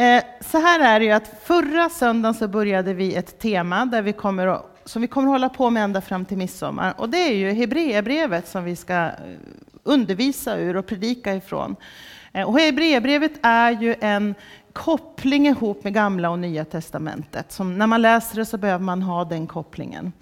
Eh, 0.00 0.22
så 0.40 0.58
här 0.58 0.80
är 0.80 1.00
det 1.00 1.06
ju 1.06 1.12
att 1.12 1.40
förra 1.42 1.88
söndagen 1.88 2.34
så 2.34 2.48
började 2.48 2.94
vi 2.94 3.14
ett 3.14 3.38
tema 3.38 3.84
där 3.86 4.02
vi 4.02 4.12
kommer 4.12 4.46
att, 4.46 4.80
som 4.84 5.02
vi 5.02 5.08
kommer 5.08 5.28
att 5.28 5.34
hålla 5.34 5.48
på 5.48 5.70
med 5.70 5.84
ända 5.84 6.00
fram 6.00 6.24
till 6.24 6.36
midsommar. 6.36 6.94
Och 6.96 7.08
det 7.08 7.18
är 7.18 7.32
ju 7.32 7.52
Hebreerbrevet 7.52 8.48
som 8.48 8.64
vi 8.64 8.76
ska 8.76 8.94
eh, 8.94 9.12
undervisa 9.82 10.56
ur 10.56 10.76
och 10.76 10.86
predika 10.86 11.34
ifrån. 11.34 11.76
Eh, 12.32 12.48
och 12.48 12.60
Hebreerbrevet 12.60 13.32
är 13.42 13.70
ju 13.70 13.94
en 14.00 14.34
koppling 14.72 15.46
ihop 15.46 15.84
med 15.84 15.94
Gamla 15.94 16.30
och 16.30 16.38
Nya 16.38 16.64
Testamentet. 16.64 17.52
Som 17.52 17.78
när 17.78 17.86
man 17.86 18.02
läser 18.02 18.36
det 18.36 18.46
så 18.46 18.58
behöver 18.58 18.84
man 18.84 19.02
ha 19.02 19.24
den 19.24 19.46
kopplingen. 19.46 20.12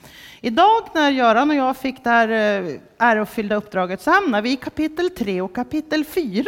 Idag 0.40 0.82
när 0.94 1.10
Göran 1.10 1.50
och 1.50 1.56
jag 1.56 1.76
fick 1.76 2.04
det 2.04 2.10
här 2.10 2.28
eh, 2.28 2.74
ärofyllda 2.98 3.54
uppdraget 3.54 4.00
så 4.00 4.10
hamnar 4.10 4.42
vi 4.42 4.52
i 4.52 4.56
kapitel 4.56 5.10
3 5.10 5.40
och 5.40 5.54
kapitel 5.54 6.04
4. 6.04 6.44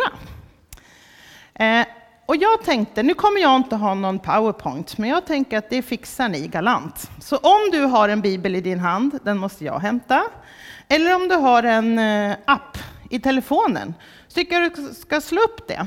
Och 2.30 2.36
jag 2.36 2.62
tänkte, 2.64 3.02
nu 3.02 3.14
kommer 3.14 3.40
jag 3.40 3.56
inte 3.56 3.76
ha 3.76 3.94
någon 3.94 4.18
powerpoint, 4.18 4.98
men 4.98 5.10
jag 5.10 5.26
tänker 5.26 5.58
att 5.58 5.70
det 5.70 5.82
fixar 5.82 6.28
ni 6.28 6.48
galant. 6.48 7.10
Så 7.20 7.36
om 7.36 7.70
du 7.72 7.82
har 7.82 8.08
en 8.08 8.20
bibel 8.20 8.56
i 8.56 8.60
din 8.60 8.78
hand, 8.78 9.18
den 9.24 9.38
måste 9.38 9.64
jag 9.64 9.78
hämta. 9.78 10.24
Eller 10.88 11.14
om 11.14 11.28
du 11.28 11.34
har 11.34 11.62
en 11.62 11.98
eh, 11.98 12.36
app 12.44 12.78
i 13.10 13.20
telefonen, 13.20 13.94
så 14.28 14.34
tycker 14.34 14.60
jag 14.60 14.74
du 14.76 14.94
ska 14.94 15.20
slå 15.20 15.40
upp 15.40 15.68
det. 15.68 15.86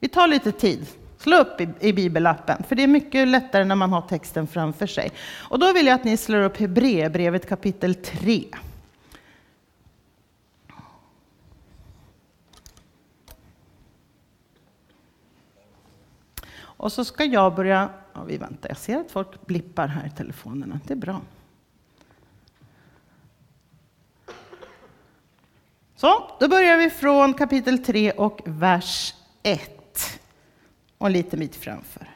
Vi 0.00 0.08
tar 0.08 0.26
lite 0.26 0.52
tid. 0.52 0.86
Slå 1.18 1.36
upp 1.36 1.60
i, 1.60 1.68
i 1.80 1.92
bibelappen, 1.92 2.62
för 2.68 2.76
det 2.76 2.82
är 2.82 2.86
mycket 2.86 3.28
lättare 3.28 3.64
när 3.64 3.74
man 3.74 3.92
har 3.92 4.02
texten 4.02 4.46
framför 4.46 4.86
sig. 4.86 5.10
Och 5.48 5.58
då 5.58 5.72
vill 5.72 5.86
jag 5.86 5.94
att 5.94 6.04
ni 6.04 6.16
slår 6.16 6.40
upp 6.40 6.56
Hebreerbrevet 6.56 7.48
kapitel 7.48 7.94
3. 7.94 8.44
Och 16.76 16.92
så 16.92 17.04
ska 17.04 17.24
jag 17.24 17.54
börja... 17.54 17.90
Ja, 18.12 18.24
vi 18.24 18.36
väntar. 18.36 18.68
Jag 18.68 18.78
ser 18.78 18.96
att 18.96 19.10
folk 19.10 19.46
blippar 19.46 19.86
här 19.86 20.06
i 20.06 20.10
telefonerna. 20.10 20.80
Det 20.86 20.94
är 20.94 20.96
bra. 20.96 21.20
Så, 25.96 26.30
då 26.40 26.48
börjar 26.48 26.76
vi 26.76 26.90
från 26.90 27.34
kapitel 27.34 27.84
3 27.84 28.12
och 28.12 28.40
vers 28.44 29.14
1. 29.42 30.20
Och 30.98 31.10
lite 31.10 31.36
mitt 31.36 31.56
framför. 31.56 32.10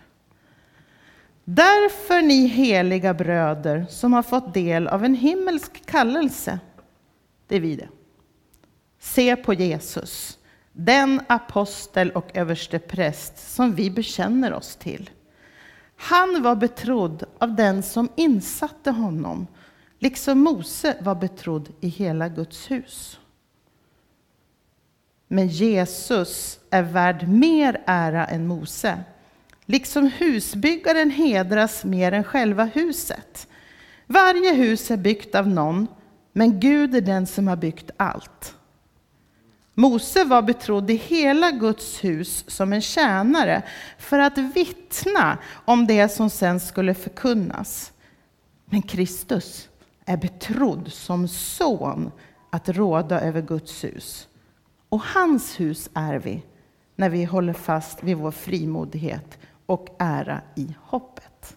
Därför 1.45 2.23
ni 2.23 2.47
heliga 2.47 3.15
bröder 3.15 3.87
som 3.91 4.13
har 4.13 4.23
fått 4.23 4.55
del 4.55 4.89
av 4.89 5.05
en 5.05 5.15
himmelsk 5.15 5.87
kallelse, 5.87 6.59
det 7.47 7.57
är 7.57 7.61
vi 7.61 7.77
det. 7.77 7.89
Se 8.99 9.37
på 9.37 9.55
Jesus 9.55 10.39
den 10.73 11.21
apostel 11.27 12.11
och 12.11 12.37
överstepräst 12.37 13.55
som 13.55 13.75
vi 13.75 13.91
bekänner 13.91 14.53
oss 14.53 14.77
till. 14.77 15.11
Han 15.97 16.43
var 16.43 16.57
betrodd 16.57 17.25
av 17.39 17.55
den 17.55 17.83
som 17.83 18.09
insatte 18.17 18.91
honom, 18.91 19.47
liksom 19.99 20.41
Mose 20.41 20.97
var 21.01 21.15
betrodd 21.15 21.69
i 21.81 21.89
hela 21.89 22.29
Guds 22.29 22.71
hus. 22.71 23.19
Men 25.29 25.49
Jesus 25.49 26.61
är 26.71 26.83
värd 26.83 27.29
mer 27.29 27.83
ära 27.87 28.27
än 28.27 28.47
Mose, 28.47 29.01
liksom 29.67 30.07
husbyggaren 30.07 31.11
hedras 31.11 31.85
mer 31.85 32.13
än 32.13 32.25
själva 32.25 32.65
huset. 32.65 33.49
Varje 34.07 34.55
hus 34.55 34.91
är 34.91 34.97
byggt 34.97 35.35
av 35.35 35.49
någon, 35.49 35.87
men 36.33 36.61
Gud 36.61 36.95
är 36.95 37.01
den 37.01 37.27
som 37.27 37.49
har 37.49 37.57
byggt 37.57 37.91
allt. 37.97 38.55
Mose 39.81 40.25
var 40.25 40.43
betrodd 40.43 40.91
i 40.91 40.95
hela 40.95 41.51
Guds 41.51 42.05
hus 42.05 42.45
som 42.47 42.73
en 42.73 42.81
tjänare 42.81 43.63
för 43.99 44.19
att 44.19 44.39
vittna 44.39 45.39
om 45.65 45.87
det 45.87 46.09
som 46.09 46.31
sen 46.31 46.61
skulle 46.61 46.95
förkunnas. 46.95 47.93
Men 48.65 48.83
Kristus 48.83 49.69
är 50.05 50.17
betrodd 50.17 50.93
som 50.93 51.29
son 51.29 52.11
att 52.51 52.69
råda 52.69 53.21
över 53.21 53.43
Guds 53.43 53.85
hus. 53.85 54.29
Och 54.89 55.01
hans 55.01 55.61
hus 55.61 55.91
är 55.95 56.19
vi 56.19 56.43
när 56.97 57.11
vi 57.11 57.25
håller 57.25 57.53
fast 57.53 58.03
vid 58.03 58.17
vår 58.17 58.31
frimodighet 58.31 59.39
och 59.67 59.97
ära 59.99 60.41
i 60.57 60.75
hoppet. 60.83 61.57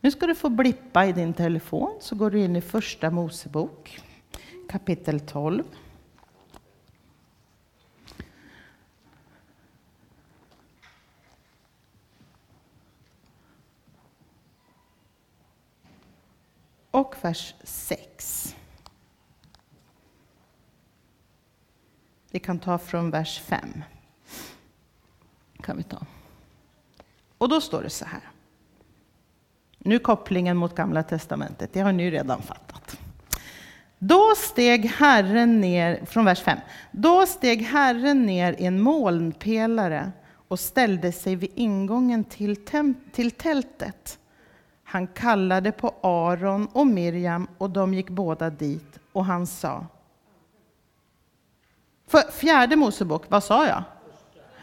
Nu 0.00 0.10
ska 0.10 0.26
du 0.26 0.34
få 0.34 0.48
blippa 0.48 1.06
i 1.06 1.12
din 1.12 1.34
telefon 1.34 1.96
så 2.00 2.16
går 2.16 2.30
du 2.30 2.40
in 2.40 2.56
i 2.56 2.60
första 2.60 3.10
Mosebok 3.10 4.00
kapitel 4.68 5.20
12. 5.20 5.64
Och 16.90 17.14
vers 17.22 17.54
6. 17.62 18.56
Vi 22.30 22.38
kan 22.38 22.58
ta 22.58 22.78
från 22.78 23.10
vers 23.10 23.40
5. 23.40 23.82
Kan 25.62 25.76
vi 25.76 25.82
ta. 25.82 26.06
Och 27.38 27.48
då 27.48 27.60
står 27.60 27.82
det 27.82 27.90
så 27.90 28.04
här. 28.04 28.20
Nu 29.78 29.98
kopplingen 29.98 30.56
mot 30.56 30.74
Gamla 30.74 31.02
Testamentet, 31.02 31.72
det 31.72 31.80
har 31.80 31.92
ni 31.92 32.10
redan 32.10 32.42
fattat. 32.42 32.98
Då 33.98 34.34
steg 34.36 34.84
Herren 34.86 35.60
ner, 35.60 36.04
från 36.04 36.24
vers 36.24 36.42
5. 36.42 36.58
Då 36.90 37.26
steg 37.26 37.62
Herren 37.62 38.26
ner 38.26 38.52
i 38.52 38.64
en 38.64 38.80
molnpelare 38.80 40.12
och 40.48 40.60
ställde 40.60 41.12
sig 41.12 41.36
vid 41.36 41.50
ingången 41.54 42.24
till, 42.24 42.56
till 43.12 43.30
tältet. 43.30 44.18
Han 44.90 45.06
kallade 45.06 45.72
på 45.72 45.94
Aron 46.00 46.68
och 46.72 46.86
Miriam 46.86 47.48
och 47.58 47.70
de 47.70 47.94
gick 47.94 48.10
båda 48.10 48.50
dit 48.50 48.98
och 49.12 49.24
han 49.24 49.46
sa. 49.46 49.86
För 52.06 52.32
fjärde 52.32 52.76
Mosebok, 52.76 53.24
vad 53.28 53.44
sa 53.44 53.66
jag? 53.66 53.82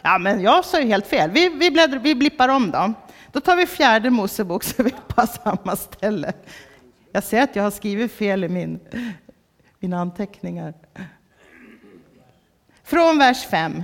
Ja, 0.01 0.17
men 0.17 0.41
jag 0.41 0.65
sa 0.65 0.79
ju 0.79 0.87
helt 0.87 1.07
fel. 1.07 1.31
Vi, 1.31 1.49
vi, 1.49 1.71
bläddrar, 1.71 1.99
vi 1.99 2.15
blippar 2.15 2.49
om 2.49 2.71
då. 2.71 2.93
Då 3.31 3.39
tar 3.39 3.55
vi 3.55 3.65
fjärde 3.65 4.09
Mosebok 4.09 4.63
så 4.63 4.83
vi 4.83 4.89
är 4.89 5.13
på 5.13 5.27
samma 5.43 5.75
ställe. 5.75 6.33
Jag 7.11 7.23
ser 7.23 7.41
att 7.41 7.55
jag 7.55 7.63
har 7.63 7.71
skrivit 7.71 8.11
fel 8.11 8.43
i 8.43 8.49
min, 8.49 8.79
mina 9.79 9.99
anteckningar. 9.99 10.73
Från 12.83 13.17
vers 13.17 13.45
5. 13.45 13.83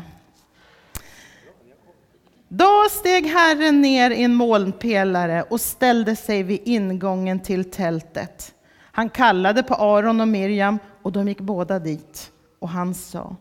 Då 2.53 2.87
steg 2.89 3.27
Herren 3.27 3.81
ner 3.81 4.11
i 4.11 4.23
en 4.23 4.35
molnpelare 4.35 5.43
och 5.43 5.61
ställde 5.61 6.15
sig 6.15 6.43
vid 6.43 6.61
ingången 6.65 7.39
till 7.39 7.71
tältet. 7.71 8.53
Han 8.91 9.09
kallade 9.09 9.63
på 9.63 9.75
Aron 9.75 10.21
och 10.21 10.27
Miriam 10.27 10.79
och 11.01 11.11
de 11.11 11.27
gick 11.27 11.41
båda 11.41 11.79
dit. 11.79 12.31
Och 12.59 12.69
han 12.69 12.93
sa, 12.93 13.35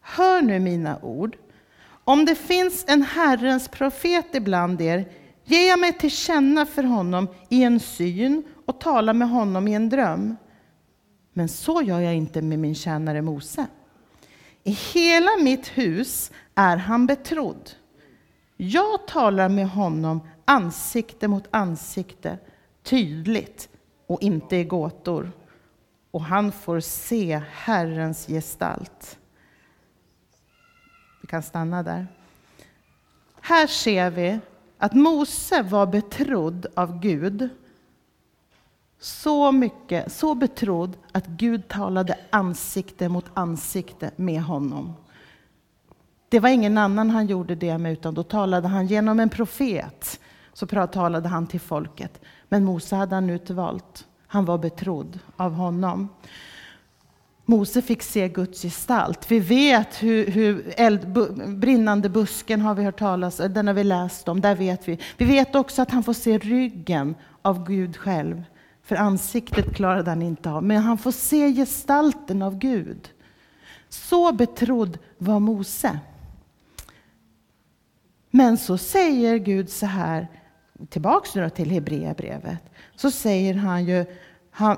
hör 0.00 0.42
nu 0.42 0.58
mina 0.58 0.98
ord. 1.02 1.36
Om 2.04 2.24
det 2.24 2.34
finns 2.34 2.84
en 2.88 3.02
Herrens 3.02 3.68
profet 3.68 4.34
ibland 4.34 4.80
er, 4.80 5.08
ger 5.44 5.68
jag 5.68 5.78
mig 5.78 5.92
till 5.92 6.10
känna 6.10 6.66
för 6.66 6.82
honom 6.82 7.28
i 7.48 7.62
en 7.62 7.80
syn 7.80 8.42
och 8.66 8.80
talar 8.80 9.12
med 9.12 9.28
honom 9.28 9.68
i 9.68 9.74
en 9.74 9.88
dröm. 9.88 10.36
Men 11.32 11.48
så 11.48 11.82
gör 11.82 12.00
jag 12.00 12.14
inte 12.14 12.42
med 12.42 12.58
min 12.58 12.74
tjänare 12.74 13.22
Mose. 13.22 13.66
I 14.64 14.70
hela 14.70 15.30
mitt 15.42 15.66
hus 15.68 16.30
är 16.54 16.76
han 16.76 17.06
betrodd. 17.06 17.70
Jag 18.56 19.06
talar 19.06 19.48
med 19.48 19.68
honom 19.68 20.20
ansikte 20.44 21.28
mot 21.28 21.44
ansikte, 21.50 22.38
tydligt 22.82 23.68
och 24.06 24.22
inte 24.22 24.56
i 24.56 24.64
gåtor. 24.64 25.32
Och 26.10 26.22
han 26.22 26.52
får 26.52 26.80
se 26.80 27.42
Herrens 27.50 28.26
gestalt. 28.26 29.18
Vi 31.22 31.28
kan 31.28 31.42
stanna 31.42 31.82
där. 31.82 32.06
Här 33.40 33.66
ser 33.66 34.10
vi 34.10 34.38
att 34.78 34.94
Mose 34.94 35.62
var 35.62 35.86
betrodd 35.86 36.66
av 36.74 37.00
Gud. 37.00 37.48
Så 38.98 39.52
mycket, 39.52 40.12
så 40.12 40.34
betrodd 40.34 40.96
att 41.12 41.26
Gud 41.26 41.68
talade 41.68 42.18
ansikte 42.30 43.08
mot 43.08 43.24
ansikte 43.34 44.10
med 44.16 44.42
honom. 44.42 44.94
Det 46.28 46.40
var 46.40 46.48
ingen 46.48 46.78
annan 46.78 47.10
han 47.10 47.26
gjorde 47.26 47.54
det 47.54 47.78
med, 47.78 47.92
utan 47.92 48.14
då 48.14 48.22
talade 48.22 48.68
han 48.68 48.86
genom 48.86 49.20
en 49.20 49.28
profet. 49.28 50.20
Så 50.52 50.66
talade 50.66 51.28
han 51.28 51.46
till 51.46 51.60
folket. 51.60 52.20
Men 52.48 52.64
Mose 52.64 52.96
hade 52.96 53.14
han 53.14 53.30
utvalt. 53.30 54.06
Han 54.26 54.44
var 54.44 54.58
betrodd 54.58 55.18
av 55.36 55.52
honom. 55.52 56.08
Mose 57.44 57.82
fick 57.82 58.02
se 58.02 58.28
Guds 58.28 58.62
gestalt. 58.62 59.30
Vi 59.30 59.40
vet 59.40 60.02
hur, 60.02 60.26
hur 60.26 60.74
eld, 60.76 61.12
brinnande 61.58 62.08
busken 62.08 62.60
har 62.60 62.74
vi 62.74 62.84
hört 62.84 62.98
talas 62.98 63.40
om. 63.40 63.52
den 63.52 63.66
har 63.66 63.74
vi 63.74 63.84
läst 63.84 64.28
om. 64.28 64.40
Där 64.40 64.54
vet 64.54 64.88
vi. 64.88 64.98
Vi 65.16 65.24
vet 65.24 65.54
också 65.54 65.82
att 65.82 65.90
han 65.90 66.02
får 66.02 66.12
se 66.12 66.38
ryggen 66.38 67.14
av 67.42 67.66
Gud 67.66 67.96
själv. 67.96 68.42
För 68.82 68.96
ansiktet 68.96 69.74
klarade 69.74 70.10
han 70.10 70.22
inte 70.22 70.50
av. 70.50 70.62
Men 70.62 70.82
han 70.82 70.98
får 70.98 71.12
se 71.12 71.52
gestalten 71.52 72.42
av 72.42 72.58
Gud. 72.58 73.08
Så 73.88 74.32
betrodd 74.32 74.98
var 75.18 75.40
Mose. 75.40 76.00
Men 78.30 78.58
så 78.58 78.78
säger 78.78 79.36
Gud 79.36 79.70
så 79.70 79.86
här, 79.86 80.28
tillbaks 80.88 81.34
nu 81.34 81.50
till 81.50 81.70
Hebreerbrevet, 81.70 82.62
så 82.96 83.10
säger 83.10 83.54
han 83.54 83.84
ju, 83.84 84.04
han, 84.50 84.76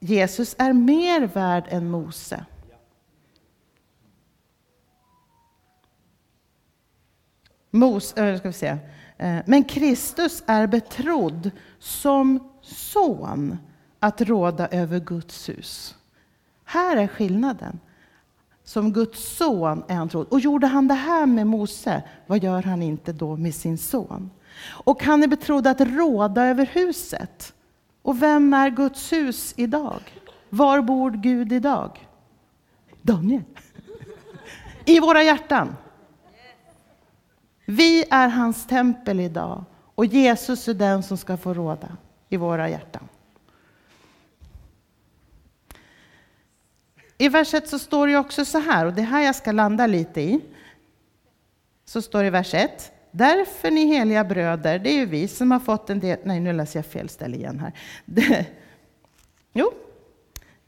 Jesus 0.00 0.56
är 0.58 0.72
mer 0.72 1.20
värd 1.26 1.64
än 1.68 1.90
Mose. 1.90 2.44
Mos, 7.70 8.12
äh, 8.12 8.38
ska 8.38 8.48
vi 8.48 8.52
se. 8.52 8.78
Eh, 9.18 9.38
men 9.46 9.64
Kristus 9.64 10.42
är 10.46 10.66
betrodd 10.66 11.50
som 11.78 12.50
son 12.62 13.58
att 14.00 14.20
råda 14.20 14.68
över 14.68 15.00
Guds 15.00 15.48
hus. 15.48 15.96
Här 16.64 16.96
är 16.96 17.06
skillnaden. 17.06 17.80
Som 18.64 18.92
Guds 18.92 19.36
son 19.36 19.84
är 19.88 19.94
han 19.94 20.08
trodd. 20.08 20.26
Och 20.30 20.40
gjorde 20.40 20.66
han 20.66 20.88
det 20.88 20.94
här 20.94 21.26
med 21.26 21.46
Mose, 21.46 22.02
vad 22.26 22.42
gör 22.42 22.62
han 22.62 22.82
inte 22.82 23.12
då 23.12 23.36
med 23.36 23.54
sin 23.54 23.78
son? 23.78 24.30
Och 24.66 25.02
han 25.04 25.22
är 25.22 25.26
betrodd 25.26 25.66
att 25.66 25.80
råda 25.80 26.44
över 26.44 26.66
huset. 26.66 27.54
Och 28.02 28.22
vem 28.22 28.54
är 28.54 28.70
Guds 28.70 29.12
hus 29.12 29.54
idag? 29.56 30.00
Var 30.50 30.82
bor 30.82 31.10
Gud 31.10 31.52
idag? 31.52 32.08
Daniel. 33.02 33.42
I 34.84 35.00
våra 35.00 35.22
hjärtan. 35.22 35.76
Vi 37.66 38.04
är 38.10 38.28
hans 38.28 38.66
tempel 38.66 39.20
idag 39.20 39.64
och 39.94 40.06
Jesus 40.06 40.68
är 40.68 40.74
den 40.74 41.02
som 41.02 41.16
ska 41.16 41.36
få 41.36 41.54
råda 41.54 41.96
i 42.28 42.36
våra 42.36 42.68
hjärtan. 42.68 43.08
I 47.18 47.28
vers 47.28 47.54
1 47.54 47.68
så 47.68 47.78
står 47.78 48.06
det 48.06 48.16
också 48.16 48.44
så 48.44 48.58
här, 48.58 48.86
och 48.86 48.92
det 48.92 49.02
här 49.02 49.22
jag 49.22 49.34
ska 49.34 49.52
landa 49.52 49.86
lite 49.86 50.20
i. 50.20 50.40
Så 51.84 52.02
står 52.02 52.20
det 52.20 52.26
i 52.26 52.30
vers 52.30 52.54
1. 52.54 52.92
Därför 53.10 53.70
ni 53.70 53.86
heliga 53.86 54.24
bröder, 54.24 54.78
det 54.78 54.90
är 54.90 54.94
ju 54.94 55.06
vi 55.06 55.28
som 55.28 55.50
har 55.50 55.60
fått 55.60 55.90
en 55.90 56.00
del... 56.00 56.18
Nej, 56.24 56.40
nu 56.40 56.52
läser 56.52 56.78
jag 56.78 56.86
fel 56.86 57.08
ställe 57.08 57.36
igen 57.36 57.60
här. 57.60 57.72
Det, 58.04 58.46
jo. 59.52 59.72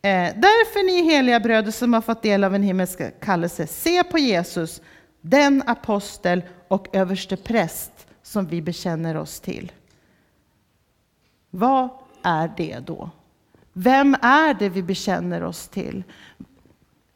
Eh, 0.02 0.32
därför 0.36 0.86
ni 0.86 1.02
heliga 1.02 1.40
bröder 1.40 1.70
som 1.70 1.94
har 1.94 2.00
fått 2.00 2.22
del 2.22 2.44
av 2.44 2.54
en 2.54 2.62
himmelsk 2.62 3.20
kallelse, 3.20 3.66
se 3.66 4.04
på 4.04 4.18
Jesus, 4.18 4.82
den 5.20 5.62
apostel 5.66 6.42
och 6.68 6.88
överste 6.92 7.36
präst 7.36 7.92
som 8.22 8.46
vi 8.46 8.62
bekänner 8.62 9.16
oss 9.16 9.40
till. 9.40 9.72
Vad 11.50 11.88
är 12.22 12.52
det 12.56 12.78
då? 12.86 13.10
Vem 13.78 14.16
är 14.22 14.54
det 14.54 14.68
vi 14.68 14.82
bekänner 14.82 15.42
oss 15.42 15.68
till? 15.68 16.04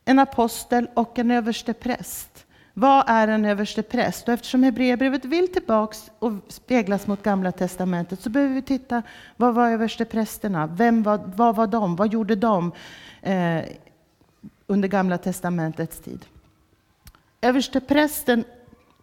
En 0.05 0.19
apostel 0.19 0.89
och 0.95 1.19
en 1.19 1.31
överste 1.31 1.73
präst. 1.73 2.47
Vad 2.75 3.05
är 3.07 3.29
en 3.29 3.45
överste 3.45 3.83
präst? 3.83 4.29
Och 4.29 4.35
eftersom 4.35 4.63
Hebreerbrevet 4.63 5.25
vill 5.25 5.53
tillbaks 5.53 6.11
och 6.19 6.33
speglas 6.49 7.07
mot 7.07 7.23
Gamla 7.23 7.53
testamentet 7.53 8.21
så 8.21 8.31
behöver 8.31 8.55
vi 8.55 8.63
titta, 8.63 9.03
vad 9.37 9.55
var 9.55 9.69
överste 9.71 10.05
prästerna? 10.05 10.67
Vem 10.67 11.03
var, 11.03 11.19
vad 11.37 11.57
var 11.57 11.67
de? 11.67 11.97
Vad 11.97 12.13
gjorde 12.13 12.37
de 12.37 12.73
eh, 13.23 13.65
under 14.67 14.89
Gamla 14.89 15.19
testamentets 15.19 16.01
tid? 16.01 16.27
Översteprästen 17.41 18.45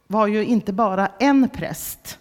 var 0.08 0.28
ju 0.28 0.46
inte 0.46 0.74
bara 0.74 1.08
en 1.20 1.50
präst. 1.50 2.20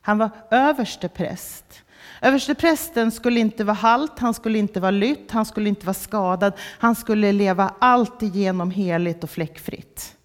Han 0.00 0.18
var 0.18 0.30
överste 0.50 1.08
präst. 1.08 1.82
Översteprästen 2.20 3.10
skulle 3.10 3.40
inte 3.40 3.64
vara 3.64 3.74
halt, 3.74 4.18
han 4.18 4.34
skulle 4.34 4.58
inte 4.58 4.80
vara 4.80 4.90
lytt, 4.90 5.30
han 5.30 5.46
skulle 5.46 5.68
inte 5.68 5.86
vara 5.86 5.94
skadad. 5.94 6.52
Han 6.78 6.94
skulle 6.94 7.32
leva 7.32 7.74
alltigenom 7.78 8.70
heligt 8.70 9.24
och 9.24 9.30
fläckfritt 9.30 10.16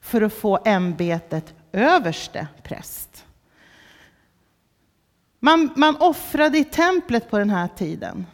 för 0.00 0.22
att 0.22 0.32
få 0.32 0.58
ämbetet 0.64 1.54
överste 1.72 2.46
präst. 2.62 3.24
Man, 5.40 5.70
man 5.76 5.96
offrade 5.96 6.58
i 6.58 6.64
templet 6.64 7.30
på 7.30 7.38
den 7.38 7.50
här 7.50 7.68
tiden. 7.68 8.26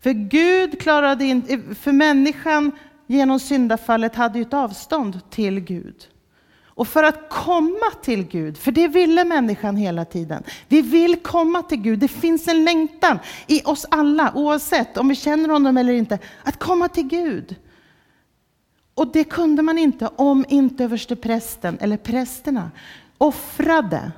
För 0.00 0.10
Gud 0.10 0.80
klarade 0.80 1.24
in, 1.24 1.74
för 1.74 1.92
människan 1.92 2.72
genom 3.06 3.40
syndafallet 3.40 4.14
hade 4.14 4.38
ju 4.38 4.42
ett 4.42 4.54
avstånd 4.54 5.20
till 5.30 5.60
Gud. 5.60 6.08
Och 6.74 6.88
för 6.88 7.02
att 7.02 7.28
komma 7.28 7.90
till 8.02 8.22
Gud, 8.22 8.58
för 8.58 8.72
det 8.72 8.88
ville 8.88 9.24
människan 9.24 9.76
hela 9.76 10.04
tiden. 10.04 10.42
Vi 10.68 10.82
vill 10.82 11.16
komma 11.16 11.62
till 11.62 11.78
Gud. 11.80 11.98
Det 11.98 12.08
finns 12.08 12.48
en 12.48 12.64
längtan 12.64 13.18
i 13.46 13.62
oss 13.64 13.86
alla, 13.90 14.32
oavsett 14.34 14.96
om 14.96 15.08
vi 15.08 15.14
känner 15.14 15.48
honom 15.48 15.76
eller 15.76 15.92
inte, 15.92 16.18
att 16.42 16.58
komma 16.58 16.88
till 16.88 17.08
Gud. 17.08 17.56
Och 18.94 19.12
det 19.12 19.24
kunde 19.24 19.62
man 19.62 19.78
inte 19.78 20.08
om 20.16 20.44
inte 20.48 20.84
översteprästen 20.84 21.78
eller 21.80 21.96
prästerna 21.96 22.70
offrade. 23.18 24.12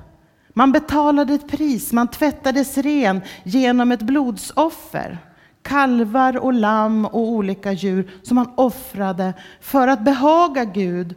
Man 0.49 0.71
betalade 0.71 1.33
ett 1.33 1.47
pris, 1.47 1.93
man 1.93 2.07
tvättades 2.07 2.77
ren 2.77 3.21
genom 3.43 3.91
ett 3.91 4.01
blodsoffer 4.01 5.19
kalvar 5.63 6.37
och 6.37 6.53
lamm 6.53 7.05
och 7.05 7.27
olika 7.27 7.71
djur 7.71 8.11
som 8.23 8.35
man 8.35 8.53
offrade 8.55 9.33
för 9.61 9.87
att 9.87 10.05
behaga 10.05 10.65
Gud. 10.65 11.15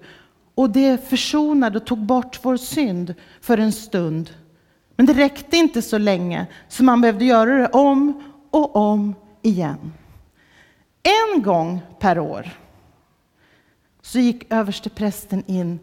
Och 0.56 0.70
det 0.70 1.08
försonade 1.08 1.78
och 1.78 1.86
tog 1.86 1.98
bort 1.98 2.38
vår 2.42 2.56
synd 2.56 3.14
för 3.40 3.58
en 3.58 3.72
stund. 3.72 4.30
Men 4.96 5.06
det 5.06 5.12
räckte 5.12 5.56
inte 5.56 5.82
så 5.82 5.98
länge, 5.98 6.46
så 6.68 6.84
man 6.84 7.00
behövde 7.00 7.24
göra 7.24 7.58
det 7.58 7.68
om 7.68 8.22
och 8.50 8.76
om 8.76 9.14
igen. 9.42 9.92
En 11.34 11.42
gång 11.42 11.80
per 12.00 12.18
år 12.18 12.50
så 14.02 14.18
gick 14.18 14.52
översteprästen 14.52 15.44
in 15.46 15.78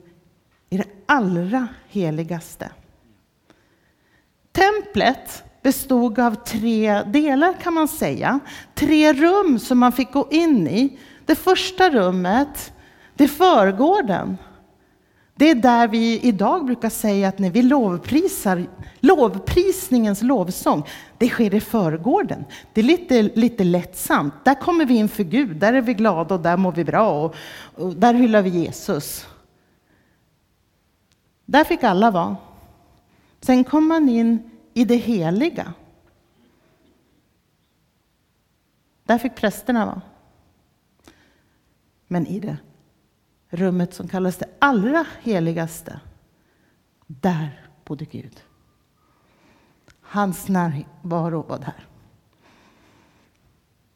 i 0.69 0.77
det 0.77 0.87
allra 1.05 1.67
heligaste. 1.89 2.69
Templet 4.51 5.43
bestod 5.61 6.19
av 6.19 6.35
tre 6.35 7.03
delar 7.03 7.53
kan 7.61 7.73
man 7.73 7.87
säga. 7.87 8.39
Tre 8.75 9.13
rum 9.13 9.59
som 9.59 9.79
man 9.79 9.91
fick 9.91 10.11
gå 10.11 10.27
in 10.31 10.67
i. 10.67 10.99
Det 11.25 11.35
första 11.35 11.89
rummet, 11.89 12.73
det 13.15 13.23
är 13.23 13.27
förgården. 13.27 14.37
Det 15.43 15.49
är 15.49 15.55
där 15.55 15.87
vi 15.87 16.19
idag 16.19 16.65
brukar 16.65 16.89
säga 16.89 17.27
att 17.27 17.39
när 17.39 17.49
vi 17.49 17.61
lovprisar, 17.61 18.65
lovprisningens 18.99 20.21
lovsång, 20.21 20.87
det 21.17 21.29
sker 21.29 21.53
i 21.53 21.59
förgården. 21.59 22.45
Det 22.73 22.81
är 22.81 22.85
lite, 22.85 23.21
lite 23.21 23.63
lättsamt. 23.63 24.33
Där 24.43 24.55
kommer 24.55 24.85
vi 24.85 24.95
inför 24.95 25.23
Gud, 25.23 25.57
där 25.57 25.73
är 25.73 25.81
vi 25.81 25.93
glada 25.93 26.35
och 26.35 26.41
där 26.41 26.57
mår 26.57 26.71
vi 26.71 26.83
bra 26.83 27.23
och, 27.23 27.35
och 27.75 27.95
där 27.95 28.13
hyllar 28.13 28.41
vi 28.41 28.49
Jesus. 28.49 29.27
Där 31.45 31.63
fick 31.63 31.83
alla 31.83 32.11
vara. 32.11 32.37
Sen 33.41 33.63
kom 33.63 33.87
man 33.87 34.09
in 34.09 34.51
i 34.73 34.85
det 34.85 34.95
heliga. 34.95 35.73
Där 39.03 39.17
fick 39.17 39.35
prästerna 39.35 39.85
vara. 39.85 40.01
Men 42.07 42.27
i 42.27 42.39
det 42.39 42.57
rummet 43.53 43.93
som 43.93 44.07
kallas 44.07 44.37
det 44.37 44.49
allra 44.59 45.05
heligaste, 45.21 45.99
där 47.07 47.67
bodde 47.85 48.05
Gud. 48.05 48.43
Hans 50.01 50.47
närvaro 50.47 51.41
var 51.41 51.59
där. 51.59 51.87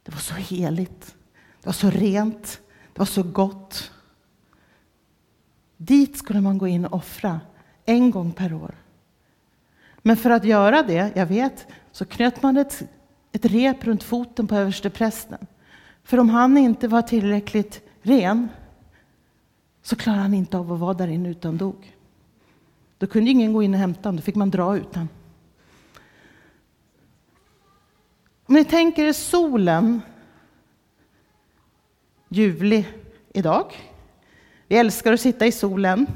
Det 0.04 0.12
var 0.12 0.20
så 0.20 0.34
heligt, 0.34 1.16
det 1.62 1.66
var 1.66 1.74
så 1.74 1.90
rent, 1.90 2.62
det 2.94 3.00
var 3.00 3.06
så 3.06 3.24
gott. 3.24 3.92
Dit 5.78 6.18
skulle 6.18 6.42
man 6.42 6.58
gå 6.58 6.68
in 6.68 6.86
och 6.86 6.94
offra 6.94 7.40
en 7.86 8.12
gång 8.12 8.32
per 8.32 8.54
år. 8.54 8.76
Men 9.98 10.18
för 10.18 10.30
att 10.30 10.44
göra 10.44 10.84
det, 10.84 11.12
jag 11.16 11.26
vet, 11.26 11.68
så 11.92 12.06
knöt 12.06 12.44
man 12.44 12.58
ett, 12.58 12.84
ett 13.32 13.46
rep 13.46 13.84
runt 13.84 14.04
foten 14.04 14.48
på 14.48 14.56
översteprästen. 14.56 15.48
För 16.04 16.18
om 16.20 16.30
han 16.30 16.58
inte 16.58 16.88
var 16.88 17.02
tillräckligt 17.02 17.82
ren 18.02 18.50
så 19.88 19.96
klarade 19.96 20.22
han 20.22 20.34
inte 20.34 20.58
av 20.58 20.74
att 20.74 20.80
vara 20.80 20.94
där 20.94 21.08
inne 21.08 21.30
utan 21.30 21.58
dog. 21.58 21.96
Då 22.98 23.08
kunde 23.08 23.32
ingen 23.32 23.54
gå 23.54 23.64
in 23.64 23.74
och 23.74 23.80
hämta 23.80 24.10
honom, 24.10 24.16
då 24.16 24.22
fick 24.22 24.36
man 24.36 24.50
dra 24.50 24.78
ut 24.78 24.96
honom. 24.96 25.10
Om 28.46 28.56
ni 28.56 28.66
tänker 28.66 29.06
er 29.06 29.14
solen 29.14 30.02
ljuvlig 32.30 32.86
idag. 33.34 33.74
Vi 34.68 34.78
älskar 34.78 35.14
att 35.14 35.22
sitta 35.22 35.46
i 35.46 35.52
solen. 35.52 36.08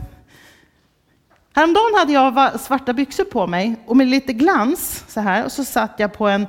Häromdagen 1.54 1.96
hade 2.00 2.14
jag 2.14 2.60
svarta 2.60 2.94
byxor 2.94 3.24
på 3.24 3.48
mig 3.48 3.76
och 3.86 3.98
med 3.98 4.08
lite 4.08 4.34
glans 4.34 5.06
så 5.08 5.20
här 5.20 5.46
och 5.46 5.52
så 5.52 5.66
satt 5.66 5.94
jag 5.98 6.14
på 6.14 6.28
en, 6.28 6.48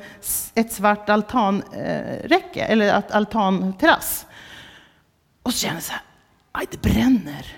ett 0.54 0.72
svart 0.72 1.08
altanräcke, 1.08 2.64
eller 2.64 2.92
altanterrass. 3.10 4.26
Och 5.42 5.52
så 5.52 5.58
kände 5.58 5.76
jag 5.76 5.82
så 5.82 5.92
här, 5.92 6.02
aj 6.52 6.66
det 6.70 6.82
bränner. 6.82 7.56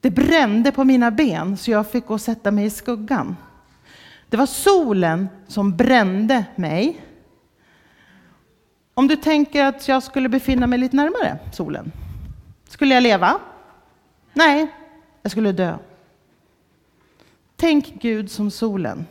Det 0.00 0.10
brände 0.10 0.72
på 0.72 0.84
mina 0.84 1.10
ben 1.10 1.56
så 1.56 1.70
jag 1.70 1.90
fick 1.90 2.06
gå 2.06 2.14
och 2.14 2.20
sätta 2.20 2.50
mig 2.50 2.64
i 2.64 2.70
skuggan. 2.70 3.36
Det 4.28 4.36
var 4.36 4.46
solen 4.46 5.28
som 5.46 5.76
brände 5.76 6.44
mig. 6.56 7.04
Om 8.94 9.08
du 9.08 9.16
tänker 9.16 9.64
att 9.64 9.88
jag 9.88 10.02
skulle 10.02 10.28
befinna 10.28 10.66
mig 10.66 10.78
lite 10.78 10.96
närmare 10.96 11.38
solen, 11.52 11.92
skulle 12.68 12.94
jag 12.94 13.02
leva? 13.02 13.40
Nej, 14.32 14.66
jag 15.22 15.32
skulle 15.32 15.52
dö. 15.52 15.78
Tänk 17.56 18.02
Gud 18.02 18.30
som 18.30 18.50
solen. 18.50 19.06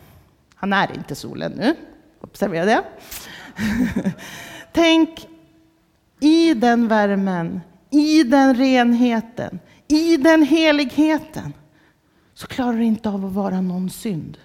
Han 0.56 0.74
är 0.74 0.91
inte 0.96 1.15
solen 1.15 1.51
nu, 1.51 1.75
observera 2.22 2.65
det. 2.65 2.84
Tänk 4.72 5.27
i 6.20 6.53
den 6.53 6.88
värmen, 6.88 7.62
i 7.89 8.24
den 8.24 8.55
renheten, 8.55 9.60
i 9.88 10.17
den 10.17 10.43
heligheten 10.43 11.53
så 12.34 12.48
klarar 12.48 12.74
du 12.74 12.84
inte 12.84 13.10
av 13.10 13.25
att 13.25 13.31
vara 13.34 13.62
någon 13.62 13.89
synd. 13.89 14.38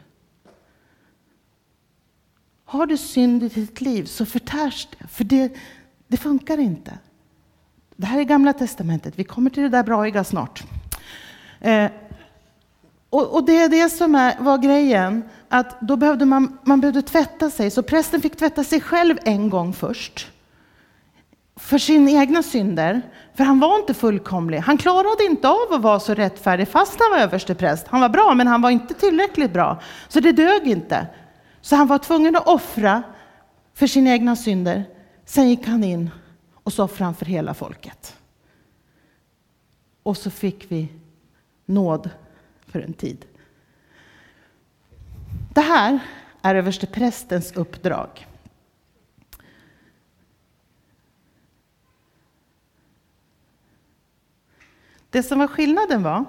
Har 2.64 2.86
du 2.86 2.96
synd 2.96 3.42
i 3.42 3.48
ditt 3.48 3.80
liv 3.80 4.04
så 4.04 4.26
förtärs 4.26 4.88
det, 4.98 5.06
för 5.08 5.24
det, 5.24 5.52
det 6.08 6.16
funkar 6.16 6.58
inte. 6.58 6.98
Det 7.96 8.06
här 8.06 8.18
är 8.20 8.24
Gamla 8.24 8.52
Testamentet, 8.52 9.18
vi 9.18 9.24
kommer 9.24 9.50
till 9.50 9.62
det 9.62 9.68
där 9.68 9.82
braiga 9.82 10.24
snart. 10.24 10.64
Eh, 11.60 11.90
och, 13.10 13.34
och, 13.34 13.44
det 13.44 13.56
är 13.56 13.68
det 13.68 13.90
som 13.90 14.14
är, 14.14 14.36
var 14.40 14.58
grejen, 14.58 15.22
att 15.48 15.80
då 15.80 15.96
behövde 15.96 16.24
man, 16.24 16.58
man 16.62 16.80
behövde 16.80 17.02
tvätta 17.02 17.50
sig, 17.50 17.70
så 17.70 17.82
prästen 17.82 18.20
fick 18.20 18.36
tvätta 18.36 18.64
sig 18.64 18.80
själv 18.80 19.18
en 19.24 19.50
gång 19.50 19.72
först. 19.72 20.30
För 21.56 21.78
sina 21.78 22.10
egna 22.10 22.42
synder, 22.42 23.02
för 23.34 23.44
han 23.44 23.60
var 23.60 23.78
inte 23.78 23.94
fullkomlig. 23.94 24.58
Han 24.58 24.78
klarade 24.78 25.24
inte 25.24 25.48
av 25.48 25.72
att 25.72 25.80
vara 25.82 26.00
så 26.00 26.14
rättfärdig 26.14 26.68
fast 26.68 27.00
han 27.00 27.10
var 27.10 27.18
överstepräst. 27.18 27.88
Han 27.88 28.00
var 28.00 28.08
bra, 28.08 28.34
men 28.34 28.46
han 28.46 28.62
var 28.62 28.70
inte 28.70 28.94
tillräckligt 28.94 29.52
bra. 29.52 29.80
Så 30.08 30.20
det 30.20 30.32
dög 30.32 30.66
inte. 30.66 31.06
Så 31.60 31.76
han 31.76 31.86
var 31.86 31.98
tvungen 31.98 32.36
att 32.36 32.46
offra 32.46 33.02
för 33.74 33.86
sina 33.86 34.10
egna 34.10 34.36
synder. 34.36 34.84
Sen 35.24 35.48
gick 35.48 35.66
han 35.66 35.84
in 35.84 36.10
och 36.54 36.72
så 36.72 36.84
offrade 36.84 37.04
han 37.04 37.14
för 37.14 37.26
hela 37.26 37.54
folket. 37.54 38.16
Och 40.02 40.16
så 40.16 40.30
fick 40.30 40.72
vi 40.72 40.88
nåd 41.66 42.10
för 42.66 42.80
en 42.80 42.92
tid. 42.92 43.24
Det 45.54 45.60
här 45.60 45.98
är 46.42 46.54
översteprästens 46.54 47.52
uppdrag. 47.52 48.26
Det 55.14 55.22
som 55.22 55.38
var 55.38 55.46
skillnaden 55.46 56.02
var 56.02 56.24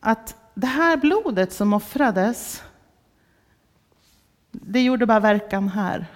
att 0.00 0.36
det 0.54 0.66
här 0.66 0.96
blodet 0.96 1.52
som 1.52 1.72
offrades, 1.72 2.62
det 4.50 4.82
gjorde 4.82 5.06
bara 5.06 5.20
verkan 5.20 5.68
här, 5.68 6.06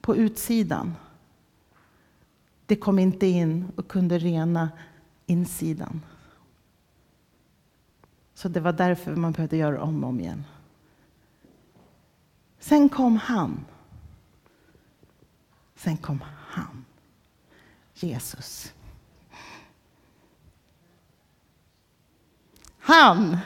på 0.00 0.16
utsidan. 0.16 0.94
Det 2.66 2.76
kom 2.76 2.98
inte 2.98 3.26
in 3.26 3.72
och 3.76 3.88
kunde 3.88 4.18
rena 4.18 4.70
insidan. 5.26 6.02
Så 8.34 8.48
det 8.48 8.60
var 8.60 8.72
därför 8.72 9.16
man 9.16 9.32
behövde 9.32 9.56
göra 9.56 9.82
om 9.82 10.04
och 10.04 10.08
om 10.08 10.20
igen. 10.20 10.44
Sen 12.58 12.88
kom 12.88 13.16
han. 13.16 13.64
Sen 15.76 15.96
kom 15.96 16.24
han. 16.48 16.84
Jesus. 17.94 18.74
Han 22.86 23.36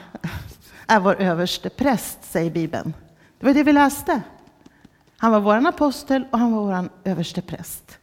är 0.87 0.99
vår 0.99 1.15
överste 1.15 1.69
präst, 1.69 2.23
säger 2.23 2.51
Bibeln. 2.51 2.93
Det 3.39 3.45
var 3.45 3.53
det 3.53 3.63
vi 3.63 3.73
läste. 3.73 4.21
Han 5.17 5.31
var 5.31 5.39
vår 5.39 5.67
apostel 5.67 6.25
och 6.31 6.39
han 6.39 6.51
var 6.51 6.61
vår 6.61 6.89
överste 7.03 7.41
präst. 7.41 7.97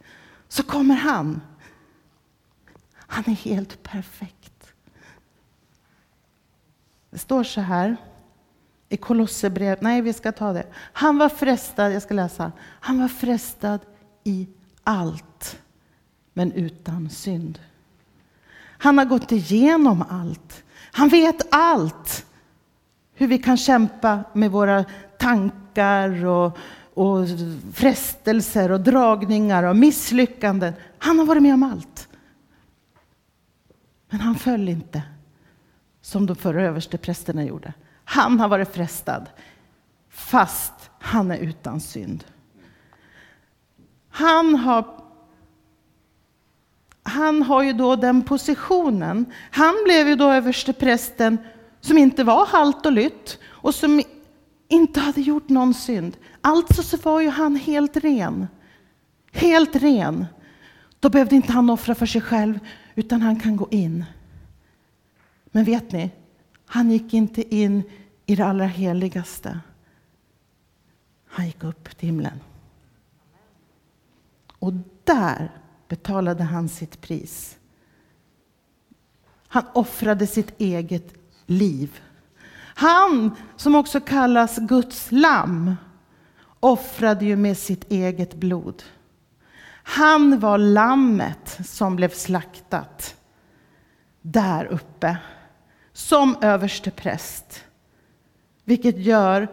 Så 0.47 0.63
kommer 0.63 0.95
han. 0.95 1.41
Han 2.95 3.23
är 3.27 3.35
helt 3.35 3.83
perfekt. 3.83 4.73
Det 7.09 7.17
står 7.17 7.43
så 7.43 7.61
här 7.61 7.97
i 8.89 8.97
Kolosserbrevet. 8.97 9.81
Nej, 9.81 10.01
vi 10.01 10.13
ska 10.13 10.31
ta 10.31 10.53
det. 10.53 10.67
Han 10.93 11.17
var 11.17 11.29
frestad, 11.29 11.91
jag 11.91 12.01
ska 12.01 12.13
läsa. 12.13 12.51
Han 12.59 12.99
var 12.99 13.07
frestad 13.07 13.79
i 14.23 14.47
allt, 14.83 15.59
men 16.33 16.51
utan 16.51 17.09
synd. 17.09 17.59
Han 18.59 18.97
har 18.97 19.05
gått 19.05 19.31
igenom 19.31 20.03
allt. 20.09 20.63
Han 20.91 21.09
vet 21.09 21.47
allt. 21.51 22.25
Hur 23.13 23.27
vi 23.27 23.37
kan 23.37 23.57
kämpa 23.57 24.23
med 24.33 24.51
våra 24.51 24.85
tankar 25.19 26.25
och, 26.25 26.57
och 26.93 27.27
frestelser 27.73 28.71
och 28.71 28.81
dragningar 28.81 29.63
och 29.63 29.75
misslyckanden. 29.75 30.73
Han 30.97 31.19
har 31.19 31.25
varit 31.25 31.43
med 31.43 31.53
om 31.53 31.63
allt. 31.63 32.07
Men 34.09 34.19
han 34.19 34.35
föll 34.35 34.69
inte 34.69 35.01
som 36.01 36.25
de 36.25 36.35
förra 36.35 36.63
översteprästerna 36.63 37.43
gjorde. 37.43 37.73
Han 38.03 38.39
har 38.39 38.47
varit 38.47 38.73
frestad 38.73 39.29
fast 40.09 40.73
han 40.99 41.31
är 41.31 41.37
utan 41.37 41.81
synd. 41.81 42.23
Han 44.09 44.55
har 44.55 45.06
han 47.07 47.43
har 47.43 47.63
ju 47.63 47.73
då 47.73 47.95
den 47.95 48.21
positionen. 48.23 49.25
Han 49.51 49.75
blev 49.85 50.07
ju 50.07 50.15
då 50.15 50.31
översteprästen 50.31 51.37
som 51.81 51.97
inte 51.97 52.23
var 52.23 52.45
halt 52.45 52.85
och 52.85 52.91
lytt 52.91 53.39
och 53.45 53.75
som 53.75 54.01
inte 54.67 54.99
hade 54.99 55.21
gjort 55.21 55.49
någon 55.49 55.73
synd. 55.73 56.17
Alltså 56.41 56.83
så 56.83 56.97
var 56.97 57.21
ju 57.21 57.29
han 57.29 57.55
helt 57.55 57.97
ren. 57.97 58.47
Helt 59.31 59.75
ren. 59.75 60.25
Då 60.99 61.09
behövde 61.09 61.35
inte 61.35 61.51
han 61.51 61.69
offra 61.69 61.95
för 61.95 62.05
sig 62.05 62.21
själv, 62.21 62.59
utan 62.95 63.21
han 63.21 63.39
kan 63.39 63.55
gå 63.55 63.67
in. 63.71 64.05
Men 65.45 65.63
vet 65.63 65.91
ni, 65.91 66.11
han 66.65 66.91
gick 66.91 67.13
inte 67.13 67.55
in 67.55 67.83
i 68.25 68.35
det 68.35 68.45
allra 68.45 68.65
heligaste. 68.65 69.59
Han 71.27 71.45
gick 71.45 71.63
upp 71.63 71.97
till 71.97 72.07
himlen. 72.07 72.39
Och 74.59 74.73
där 75.03 75.51
betalade 75.87 76.43
han 76.43 76.69
sitt 76.69 77.01
pris. 77.01 77.57
Han 79.47 79.63
offrade 79.73 80.27
sitt 80.27 80.61
eget 80.61 81.13
liv. 81.45 82.01
Han, 82.75 83.35
som 83.55 83.75
också 83.75 83.99
kallas 83.99 84.57
Guds 84.57 85.07
lamm, 85.11 85.75
offrade 86.59 87.25
ju 87.25 87.35
med 87.35 87.57
sitt 87.57 87.91
eget 87.91 88.35
blod. 88.35 88.83
Han 89.83 90.39
var 90.39 90.57
lammet 90.57 91.59
som 91.65 91.95
blev 91.95 92.09
slaktat 92.09 93.15
där 94.21 94.65
uppe 94.65 95.17
som 95.93 96.37
överste 96.41 96.91
präst. 96.91 97.63
Vilket 98.63 98.97
gör 98.97 99.47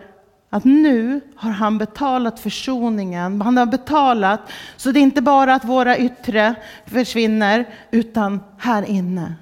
att 0.54 0.64
nu 0.64 1.20
har 1.36 1.50
han 1.50 1.78
betalat 1.78 2.40
försoningen. 2.40 3.40
Han 3.40 3.56
har 3.56 3.66
betalat 3.66 4.40
så 4.76 4.92
det 4.92 5.00
är 5.00 5.02
inte 5.02 5.22
bara 5.22 5.54
att 5.54 5.64
våra 5.64 5.98
yttre 5.98 6.54
försvinner, 6.86 7.74
utan 7.90 8.40
här 8.58 8.82
inne. 8.90 9.34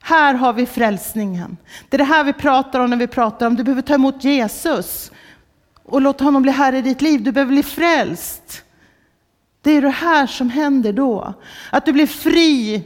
Här 0.00 0.34
har 0.34 0.52
vi 0.52 0.66
frälsningen. 0.66 1.56
Det 1.88 1.96
är 1.96 1.98
det 1.98 2.04
här 2.04 2.24
vi 2.24 2.32
pratar 2.32 2.80
om 2.80 2.90
när 2.90 2.96
vi 2.96 3.06
pratar 3.06 3.46
om 3.46 3.56
du 3.56 3.64
behöver 3.64 3.82
ta 3.82 3.94
emot 3.94 4.24
Jesus 4.24 5.12
och 5.84 6.00
låta 6.00 6.24
honom 6.24 6.42
bli 6.42 6.52
Herre 6.52 6.78
i 6.78 6.82
ditt 6.82 7.02
liv. 7.02 7.22
Du 7.22 7.32
behöver 7.32 7.52
bli 7.52 7.62
frälst. 7.62 8.64
Det 9.62 9.70
är 9.70 9.82
det 9.82 9.88
här 9.88 10.26
som 10.26 10.50
händer 10.50 10.92
då. 10.92 11.34
Att 11.70 11.86
du 11.86 11.92
blir 11.92 12.06
fri 12.06 12.82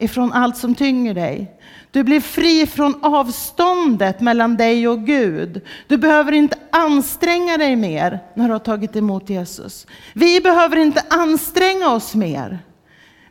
ifrån 0.00 0.32
allt 0.32 0.56
som 0.56 0.74
tynger 0.74 1.14
dig. 1.14 1.52
Du 1.90 2.04
blir 2.04 2.20
fri 2.20 2.66
från 2.66 3.04
avståndet 3.04 4.20
mellan 4.20 4.56
dig 4.56 4.88
och 4.88 5.06
Gud. 5.06 5.60
Du 5.86 5.96
behöver 5.96 6.32
inte 6.32 6.58
anstränga 6.70 7.58
dig 7.58 7.76
mer 7.76 8.20
när 8.34 8.46
du 8.46 8.52
har 8.52 8.58
tagit 8.58 8.96
emot 8.96 9.30
Jesus. 9.30 9.86
Vi 10.14 10.40
behöver 10.40 10.76
inte 10.76 11.04
anstränga 11.10 11.90
oss 11.90 12.14
mer. 12.14 12.58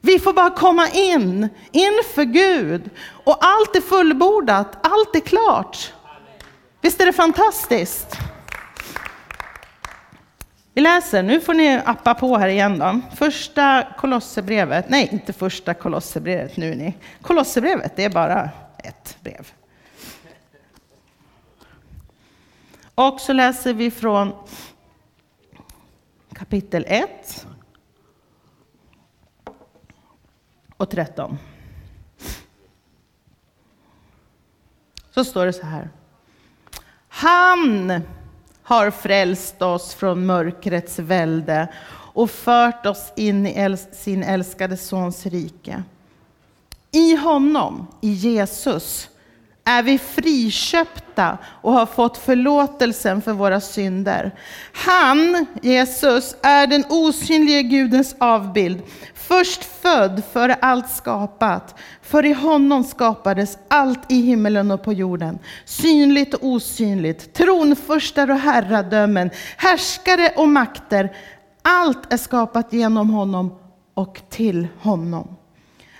Vi 0.01 0.19
får 0.19 0.33
bara 0.33 0.49
komma 0.49 0.89
in, 0.89 1.49
inför 1.71 2.23
Gud. 2.23 2.89
Och 3.23 3.37
allt 3.39 3.75
är 3.75 3.81
fullbordat, 3.81 4.77
allt 4.81 5.15
är 5.15 5.19
klart. 5.19 5.93
Visst 6.81 7.01
är 7.01 7.05
det 7.05 7.13
fantastiskt? 7.13 8.17
Vi 10.73 10.81
läser, 10.81 11.23
nu 11.23 11.41
får 11.41 11.53
ni 11.53 11.81
appa 11.85 12.15
på 12.15 12.37
här 12.37 12.47
igen 12.47 12.79
då. 12.79 12.99
Första 13.15 13.87
Kolosserbrevet, 13.97 14.89
nej 14.89 15.09
inte 15.11 15.33
första 15.33 15.73
Kolosserbrevet 15.73 16.57
nu 16.57 16.75
ni. 16.75 16.97
Kolosserbrevet, 17.21 17.95
det 17.95 18.03
är 18.03 18.09
bara 18.09 18.49
ett 18.77 19.17
brev. 19.21 19.51
Och 22.95 23.19
så 23.19 23.33
läser 23.33 23.73
vi 23.73 23.91
från 23.91 24.33
kapitel 26.33 26.85
1 26.87 27.47
och 30.77 30.89
13. 30.89 31.37
Så 35.11 35.23
står 35.23 35.45
det 35.45 35.53
så 35.53 35.65
här. 35.65 35.89
Han 37.07 38.01
har 38.69 38.91
frälst 38.91 39.61
oss 39.61 39.93
från 39.93 40.25
mörkrets 40.25 40.99
välde 40.99 41.67
och 42.13 42.31
fört 42.31 42.85
oss 42.85 43.13
in 43.15 43.47
i 43.47 43.77
sin 43.91 44.23
älskade 44.23 44.77
Sons 44.77 45.25
rike. 45.25 45.83
I 46.91 47.15
honom, 47.15 47.87
i 48.01 48.11
Jesus, 48.11 49.09
är 49.69 49.83
vi 49.83 49.97
friköpta 49.97 51.37
och 51.61 51.73
har 51.73 51.85
fått 51.85 52.17
förlåtelsen 52.17 53.21
för 53.21 53.33
våra 53.33 53.61
synder. 53.61 54.35
Han, 54.73 55.45
Jesus, 55.61 56.35
är 56.41 56.67
den 56.67 56.83
osynlige 56.89 57.63
Gudens 57.63 58.15
avbild, 58.19 58.81
först 59.13 59.63
född 59.63 60.23
före 60.33 60.53
allt 60.53 60.89
skapat. 60.89 61.79
För 62.01 62.25
i 62.25 62.33
honom 62.33 62.83
skapades 62.83 63.57
allt 63.67 64.11
i 64.11 64.21
himmelen 64.21 64.71
och 64.71 64.83
på 64.83 64.93
jorden, 64.93 65.39
synligt 65.65 66.33
och 66.33 66.43
osynligt, 66.47 67.33
tronfurstar 67.33 68.31
och 68.31 68.39
herradömen, 68.39 69.29
härskare 69.57 70.31
och 70.35 70.49
makter. 70.49 71.15
Allt 71.61 72.13
är 72.13 72.17
skapat 72.17 72.73
genom 72.73 73.09
honom 73.09 73.59
och 73.93 74.21
till 74.29 74.67
honom. 74.79 75.35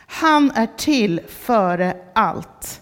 Han 0.08 0.52
är 0.52 0.68
till 0.78 1.22
före 1.28 1.98
allt 2.14 2.82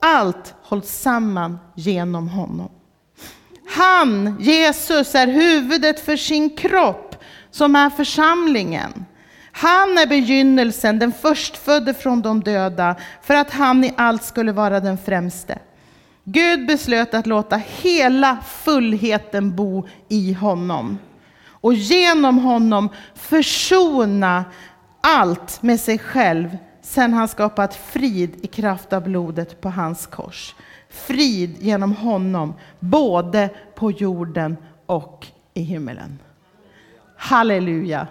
allt 0.00 0.54
hålls 0.62 0.90
samman 0.90 1.58
genom 1.74 2.28
honom. 2.28 2.70
Han, 3.76 4.36
Jesus, 4.40 5.14
är 5.14 5.26
huvudet 5.26 6.00
för 6.00 6.16
sin 6.16 6.56
kropp 6.56 7.24
som 7.50 7.76
är 7.76 7.90
församlingen. 7.90 9.04
Han 9.52 9.98
är 9.98 10.06
begynnelsen, 10.06 10.98
den 10.98 11.12
förstfödde 11.12 11.94
från 11.94 12.22
de 12.22 12.42
döda, 12.42 12.96
för 13.22 13.34
att 13.34 13.50
han 13.50 13.84
i 13.84 13.94
allt 13.96 14.24
skulle 14.24 14.52
vara 14.52 14.80
den 14.80 14.98
främste. 14.98 15.58
Gud 16.24 16.66
beslöt 16.66 17.14
att 17.14 17.26
låta 17.26 17.56
hela 17.56 18.38
fullheten 18.64 19.56
bo 19.56 19.88
i 20.08 20.32
honom 20.32 20.98
och 21.60 21.74
genom 21.74 22.38
honom 22.38 22.88
försona 23.14 24.44
allt 25.00 25.62
med 25.62 25.80
sig 25.80 25.98
själv 25.98 26.56
sen 26.88 27.14
han 27.14 27.28
skapat 27.28 27.74
frid 27.74 28.36
i 28.42 28.46
kraft 28.46 28.92
av 28.92 29.02
blodet 29.02 29.60
på 29.60 29.68
hans 29.70 30.06
kors. 30.06 30.54
Frid 30.88 31.56
genom 31.60 31.96
honom, 31.96 32.54
både 32.80 33.48
på 33.74 33.90
jorden 33.90 34.56
och 34.86 35.26
i 35.54 35.60
himmelen. 35.60 36.18
Halleluja! 37.16 38.06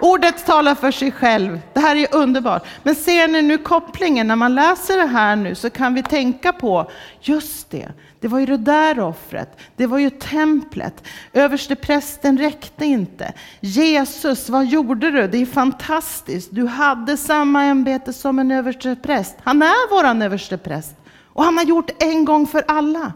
Ordet 0.00 0.46
talar 0.46 0.74
för 0.74 0.90
sig 0.90 1.12
själv. 1.12 1.60
Det 1.72 1.80
här 1.80 1.96
är 1.96 2.14
underbart. 2.14 2.66
Men 2.82 2.94
ser 2.94 3.28
ni 3.28 3.42
nu 3.42 3.58
kopplingen? 3.58 4.28
När 4.28 4.36
man 4.36 4.54
läser 4.54 4.96
det 4.96 5.06
här 5.06 5.36
nu 5.36 5.54
så 5.54 5.70
kan 5.70 5.94
vi 5.94 6.02
tänka 6.02 6.52
på, 6.52 6.90
just 7.20 7.70
det, 7.70 7.88
det 8.26 8.30
var 8.30 8.38
ju 8.38 8.46
det 8.46 8.56
där 8.56 9.00
offret. 9.00 9.58
Det 9.76 9.86
var 9.86 9.98
ju 9.98 10.10
templet. 10.10 11.04
Översteprästen 11.32 12.38
räckte 12.38 12.84
inte. 12.84 13.32
Jesus, 13.60 14.48
vad 14.48 14.66
gjorde 14.66 15.10
du? 15.10 15.28
Det 15.28 15.38
är 15.38 15.46
fantastiskt. 15.46 16.48
Du 16.52 16.66
hade 16.66 17.16
samma 17.16 17.64
ämbete 17.64 18.12
som 18.12 18.38
en 18.38 18.50
överstepräst. 18.50 19.36
Han 19.42 19.62
är 19.62 19.90
våran 19.90 20.22
överstepräst. 20.22 20.96
Och 21.32 21.44
han 21.44 21.56
har 21.56 21.64
gjort 21.64 22.02
en 22.02 22.24
gång 22.24 22.46
för 22.46 22.64
alla. 22.68 23.12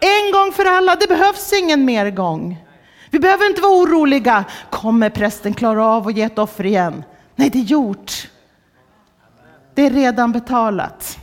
En 0.00 0.32
gång 0.32 0.52
för 0.52 0.64
alla. 0.64 0.96
Det 0.96 1.08
behövs 1.08 1.52
ingen 1.52 1.84
mer 1.84 2.10
gång. 2.10 2.64
Vi 3.10 3.18
behöver 3.18 3.46
inte 3.46 3.60
vara 3.60 3.82
oroliga. 3.82 4.44
Kommer 4.70 5.10
prästen 5.10 5.54
klara 5.54 5.86
av 5.86 6.08
att 6.08 6.16
ge 6.16 6.22
ett 6.22 6.38
offer 6.38 6.66
igen? 6.66 7.04
Nej, 7.36 7.50
det 7.50 7.58
är 7.58 7.62
gjort. 7.62 8.30
Det 9.74 9.82
är 9.86 9.90
redan 9.90 10.32
betalat. 10.32 11.18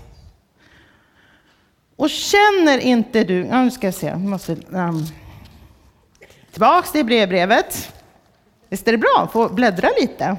Och 1.99 2.09
känner 2.09 2.77
inte 2.77 3.23
du, 3.23 3.45
ja, 3.45 3.61
nu 3.61 3.71
ska 3.71 3.87
jag 3.87 3.93
se, 3.93 4.07
jag 4.07 4.19
måste, 4.19 4.55
um, 4.69 5.05
tillbaks 6.51 6.91
till 6.91 7.05
brevbrevet. 7.05 7.93
Visst 8.69 8.87
är 8.87 8.91
det 8.91 8.97
bra? 8.97 9.29
Få 9.33 9.49
bläddra 9.49 9.89
lite. 10.01 10.37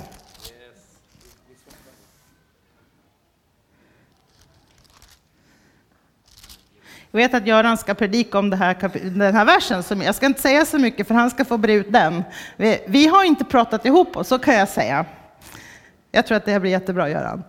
Jag 7.11 7.21
vet 7.21 7.35
att 7.35 7.47
Göran 7.47 7.79
ska 7.79 7.95
predika 7.95 8.39
om 8.39 8.51
det 8.51 8.57
här, 8.57 8.91
den 9.11 9.35
här 9.35 9.45
versen, 9.45 9.83
så 9.83 9.95
jag 9.95 10.15
ska 10.15 10.27
inte 10.27 10.41
säga 10.41 10.65
så 10.65 10.79
mycket 10.79 11.07
för 11.09 11.15
han 11.15 11.31
ska 11.31 11.45
få 11.45 11.57
bre 11.57 11.73
ut 11.73 11.93
den. 11.93 12.25
Vi, 12.57 12.85
vi 12.87 13.07
har 13.07 13.25
inte 13.25 13.45
pratat 13.45 13.87
ihop 13.87 14.17
oss, 14.17 14.29
så 14.29 14.39
kan 14.39 14.55
jag 14.55 14.69
säga. 14.69 15.07
Jag 16.11 16.27
tror 16.27 16.37
att 16.37 16.45
det 16.45 16.53
här 16.53 16.61
blir 16.61 16.71
jättebra, 16.71 17.09
Göran. 17.09 17.43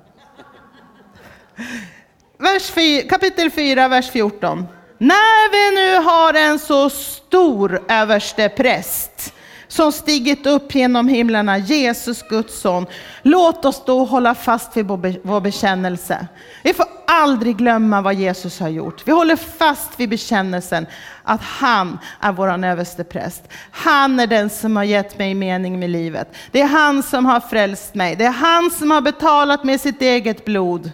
Vers 2.42 2.72
4, 2.72 3.08
kapitel 3.08 3.52
4, 3.52 3.88
vers 3.88 4.10
14. 4.10 4.68
När 4.98 5.52
vi 5.52 5.76
nu 5.76 6.06
har 6.06 6.34
en 6.34 6.60
så 6.60 6.90
stor 6.90 7.82
överste 7.88 8.50
präst 8.50 9.34
som 9.68 9.92
stigit 9.92 10.46
upp 10.46 10.76
genom 10.76 11.08
himlarna, 11.08 11.58
Jesus 11.58 12.24
Guds 12.30 12.62
son. 12.62 12.86
Låt 13.22 13.66
oss 13.66 13.86
då 13.86 14.06
hålla 14.06 14.36
fast 14.36 14.78
vid 14.78 14.86
vår 15.24 15.42
bekännelse. 15.42 16.28
Vi 16.64 16.74
får 16.74 16.86
aldrig 17.08 17.58
glömma 17.58 18.02
vad 18.02 18.14
Jesus 18.14 18.60
har 18.60 18.70
gjort. 18.70 19.08
Vi 19.08 19.12
håller 19.12 19.36
fast 19.36 20.00
vid 20.00 20.10
bekännelsen 20.10 20.86
att 21.24 21.42
han 21.42 22.00
är 22.20 22.32
vår 22.32 22.66
överste 22.66 23.04
präst. 23.04 23.44
Han 23.72 24.20
är 24.20 24.28
den 24.28 24.50
som 24.50 24.76
har 24.76 24.84
gett 24.84 25.18
mig 25.18 25.34
mening 25.34 25.80
med 25.80 25.90
livet. 25.90 26.36
Det 26.52 26.62
är 26.62 26.68
han 26.68 27.04
som 27.04 27.26
har 27.26 27.40
frälst 27.40 27.96
mig. 27.96 28.16
Det 28.16 28.26
är 28.26 28.32
han 28.32 28.72
som 28.72 28.92
har 28.92 29.02
betalat 29.02 29.64
med 29.64 29.82
sitt 29.82 30.02
eget 30.02 30.46
blod. 30.46 30.92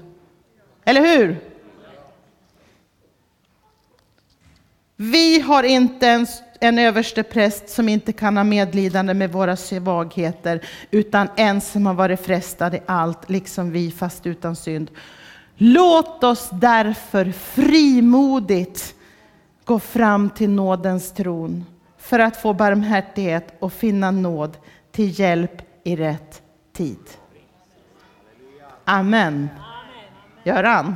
Eller 0.88 1.02
hur? 1.02 1.40
Vi 4.96 5.42
har 5.42 5.64
inte 5.64 6.08
en, 6.08 6.28
en 6.60 6.80
överste 6.80 7.24
präst 7.24 7.70
som 7.70 7.90
inte 7.90 8.14
kan 8.14 8.38
ha 8.38 8.44
medlidande 8.44 9.14
med 9.14 9.32
våra 9.32 9.56
svagheter, 9.56 10.68
utan 10.92 11.28
en 11.36 11.62
som 11.62 11.86
har 11.86 11.94
varit 11.94 12.20
frestad 12.20 12.76
i 12.76 12.80
allt, 12.86 13.30
liksom 13.30 13.72
vi, 13.72 13.92
fast 13.92 14.26
utan 14.26 14.56
synd. 14.56 14.92
Låt 15.56 16.24
oss 16.24 16.50
därför 16.52 17.32
frimodigt 17.32 18.96
gå 19.66 19.80
fram 19.80 20.30
till 20.30 20.50
nådens 20.50 21.12
tron 21.12 21.66
för 21.98 22.20
att 22.20 22.42
få 22.42 22.54
barmhärtighet 22.54 23.56
och 23.60 23.74
finna 23.74 24.12
nåd 24.12 24.58
till 24.92 25.20
hjälp 25.20 25.62
i 25.84 25.96
rätt 25.96 26.42
tid. 26.74 27.00
Amen. 28.86 29.50
Göran? 30.48 30.96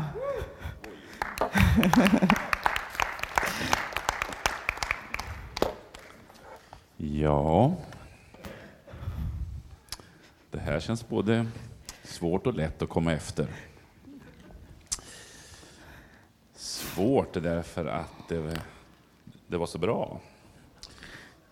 Ja, 6.98 7.76
det 10.52 10.60
här 10.60 10.80
känns 10.80 11.08
både 11.08 11.48
svårt 12.04 12.48
och 12.48 12.54
lätt 12.54 12.82
att 12.82 12.90
komma 12.90 13.14
efter. 13.14 13.48
Svårt 16.56 17.34
därför 17.34 17.86
att 17.86 18.28
det, 18.28 18.62
det 19.48 19.58
var 19.58 19.68
så 19.68 19.78
bra. 19.78 20.20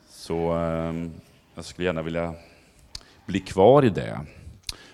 Så 0.09 0.57
eh, 0.57 1.09
jag 1.55 1.65
skulle 1.65 1.85
gärna 1.85 2.01
vilja 2.01 2.33
bli 3.25 3.39
kvar 3.39 3.85
i 3.85 3.89
det. 3.89 4.19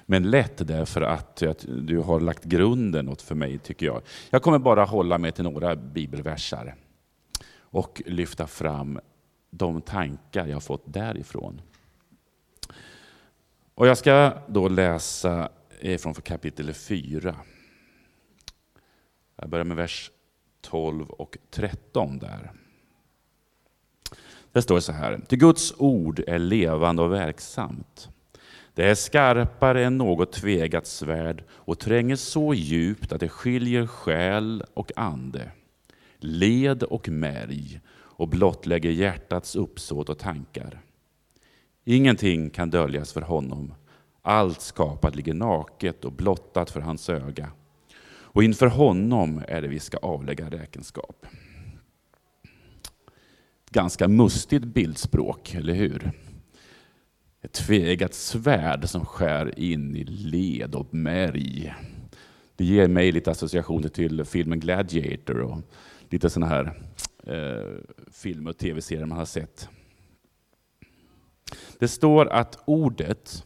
Men 0.06 0.30
lätt 0.30 0.68
därför 0.68 1.02
att, 1.02 1.44
att 1.44 1.66
du 1.68 2.00
har 2.00 2.20
lagt 2.20 2.44
grunden 2.44 3.10
åt 3.10 3.22
för 3.22 3.36
mig, 3.36 3.58
tycker 3.60 3.86
jag. 3.86 4.02
Jag 4.30 4.42
kommer 4.42 4.60
bara 4.60 4.86
hålla 4.86 5.18
mig 5.18 5.32
till 5.32 5.44
några 5.44 5.76
bibelversar 5.76 6.76
och 7.58 8.02
lyfta 8.06 8.48
fram 8.48 9.00
de 9.50 9.82
tankar 9.82 10.48
jag 10.48 10.64
fått 10.64 10.84
därifrån. 10.86 11.62
Och 13.76 13.88
jag 13.88 13.98
ska 13.98 14.34
då 14.48 14.68
läsa 14.68 15.50
från 16.00 16.14
kapitel 16.14 16.74
4. 16.74 17.36
Jag 19.36 19.50
börjar 19.50 19.66
med 19.66 19.78
vers 19.78 20.12
12 20.62 21.10
och 21.10 21.38
13 21.50 22.20
där. 22.20 22.52
Det 24.52 24.62
står 24.62 24.80
så 24.80 24.92
här. 24.92 25.22
Till 25.28 25.40
Guds 25.40 25.74
ord 25.78 26.24
är 26.28 26.40
levande 26.40 27.02
och 27.02 27.12
verksamt. 27.12 28.10
Det 28.76 28.90
är 28.90 28.96
skarpare 28.96 29.86
än 29.86 29.98
något 29.98 30.32
tvegat 30.32 30.88
svärd 30.88 31.44
och 31.50 31.80
tränger 31.80 32.16
så 32.16 32.54
djupt 32.54 33.12
att 33.12 33.20
det 33.20 33.30
skiljer 33.30 33.88
själ 33.88 34.64
och 34.74 34.92
ande, 34.96 35.52
led 36.18 36.84
och 36.84 37.10
märg 37.10 37.82
och 37.90 38.28
blottlägger 38.28 38.92
hjärtats 38.92 39.56
uppsåt 39.56 40.10
och 40.10 40.20
tankar. 40.20 40.82
Ingenting 41.86 42.50
kan 42.50 42.70
döljas 42.70 43.14
för 43.14 43.22
honom. 43.22 43.74
Allt 44.22 44.62
skapat 44.62 45.16
ligger 45.16 45.34
naket 45.34 46.06
och 46.06 46.14
blottat 46.14 46.70
för 46.70 46.82
hans 46.82 47.10
öga. 47.10 47.52
Och 48.08 48.44
inför 48.44 48.68
honom 48.68 49.42
är 49.48 49.62
det 49.62 49.68
vi 49.68 49.80
ska 49.80 49.98
avlägga 49.98 50.50
räkenskap. 50.50 51.26
Ganska 53.70 54.08
mustigt 54.08 54.64
bildspråk, 54.64 55.54
eller 55.56 55.74
hur? 55.74 56.12
Ett 57.46 57.54
tvegat 57.54 58.14
svärd 58.14 58.90
som 58.90 59.06
skär 59.06 59.60
in 59.60 59.96
i 59.96 60.04
led 60.04 60.76
och 60.76 60.94
märg. 60.94 61.74
Det 62.56 62.66
ger 62.66 62.88
mig 62.88 63.12
lite 63.12 63.32
associationer 63.32 63.90
till 63.90 64.26
filmen 64.26 64.60
Gladiator 64.60 65.40
och 65.40 65.58
lite 66.10 66.30
sådana 66.30 66.52
här 66.52 66.80
eh, 67.24 67.96
filmer 68.12 68.50
och 68.50 68.58
tv-serier 68.58 69.06
man 69.06 69.18
har 69.18 69.26
sett. 69.26 69.70
Det 71.80 71.88
står 71.88 72.28
att 72.28 72.64
ordet, 72.66 73.46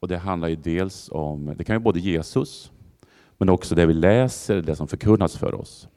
och 0.00 0.08
det 0.08 0.18
handlar 0.18 0.48
ju 0.48 0.56
dels 0.56 1.08
om, 1.12 1.54
det 1.56 1.64
kan 1.64 1.76
ju 1.76 1.80
både 1.80 2.00
Jesus, 2.00 2.72
men 3.38 3.48
också 3.48 3.74
det 3.74 3.86
vi 3.86 3.94
läser, 3.94 4.62
det 4.62 4.76
som 4.76 4.88
förkunnas 4.88 5.36
för 5.36 5.54
oss. 5.54 5.88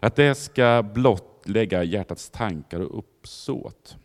Att 0.00 0.16
det 0.16 0.34
ska 0.34 0.82
blottlägga 0.94 1.84
hjärtats 1.84 2.30
tankar 2.30 2.80
och 2.80 2.98
uppsåt. 2.98 3.96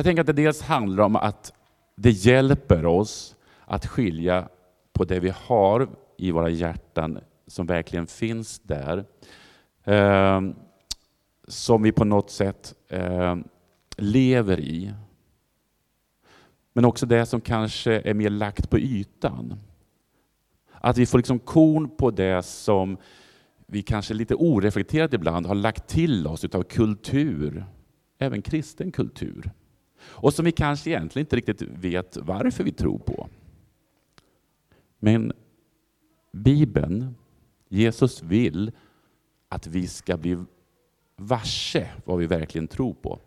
Jag 0.00 0.04
tänker 0.04 0.20
att 0.20 0.26
det 0.26 0.32
dels 0.32 0.62
handlar 0.62 1.04
om 1.04 1.16
att 1.16 1.52
det 1.96 2.10
hjälper 2.10 2.86
oss 2.86 3.36
att 3.64 3.86
skilja 3.86 4.48
på 4.92 5.04
det 5.04 5.20
vi 5.20 5.32
har 5.36 5.88
i 6.16 6.30
våra 6.30 6.48
hjärtan 6.48 7.18
som 7.46 7.66
verkligen 7.66 8.06
finns 8.06 8.58
där. 8.58 9.04
Eh, 9.84 10.40
som 11.48 11.82
vi 11.82 11.92
på 11.92 12.04
något 12.04 12.30
sätt 12.30 12.74
eh, 12.88 13.36
lever 13.96 14.60
i. 14.60 14.92
Men 16.72 16.84
också 16.84 17.06
det 17.06 17.26
som 17.26 17.40
kanske 17.40 18.00
är 18.00 18.14
mer 18.14 18.30
lagt 18.30 18.70
på 18.70 18.78
ytan. 18.78 19.54
Att 20.72 20.98
vi 20.98 21.06
får 21.06 21.18
liksom 21.18 21.38
korn 21.38 21.96
på 21.96 22.10
det 22.10 22.42
som 22.42 22.96
vi 23.66 23.82
kanske 23.82 24.14
lite 24.14 24.34
oreflekterat 24.34 25.14
ibland 25.14 25.46
har 25.46 25.54
lagt 25.54 25.88
till 25.88 26.26
oss 26.26 26.44
utav 26.44 26.62
kultur, 26.62 27.64
även 28.18 28.42
kristen 28.42 28.92
kultur. 28.92 29.50
Och 30.02 30.34
som 30.34 30.44
vi 30.44 30.52
kanske 30.52 30.90
egentligen 30.90 31.26
inte 31.26 31.36
riktigt 31.36 31.62
vet 31.62 32.16
varför 32.16 32.64
vi 32.64 32.72
tror 32.72 32.98
på. 32.98 33.28
Men 34.98 35.32
Bibeln, 36.32 37.14
Jesus 37.68 38.22
vill 38.22 38.72
att 39.48 39.66
vi 39.66 39.86
ska 39.86 40.16
bli 40.16 40.44
varse 41.16 41.88
vad 42.04 42.18
vi 42.18 42.26
verkligen 42.26 42.68
tror 42.68 42.94
på. 42.94 43.18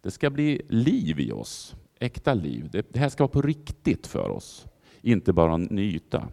Det 0.00 0.10
ska 0.10 0.30
bli 0.30 0.62
liv 0.68 1.20
i 1.20 1.32
oss, 1.32 1.74
äkta 1.98 2.34
liv. 2.34 2.68
Det, 2.72 2.96
här 2.96 3.08
ska 3.08 3.24
vara 3.24 3.32
på 3.32 3.42
riktigt 3.42 4.06
för 4.06 4.28
oss, 4.28 4.66
inte 5.00 5.32
bara 5.32 5.54
en 5.54 5.78
yta. 5.78 6.28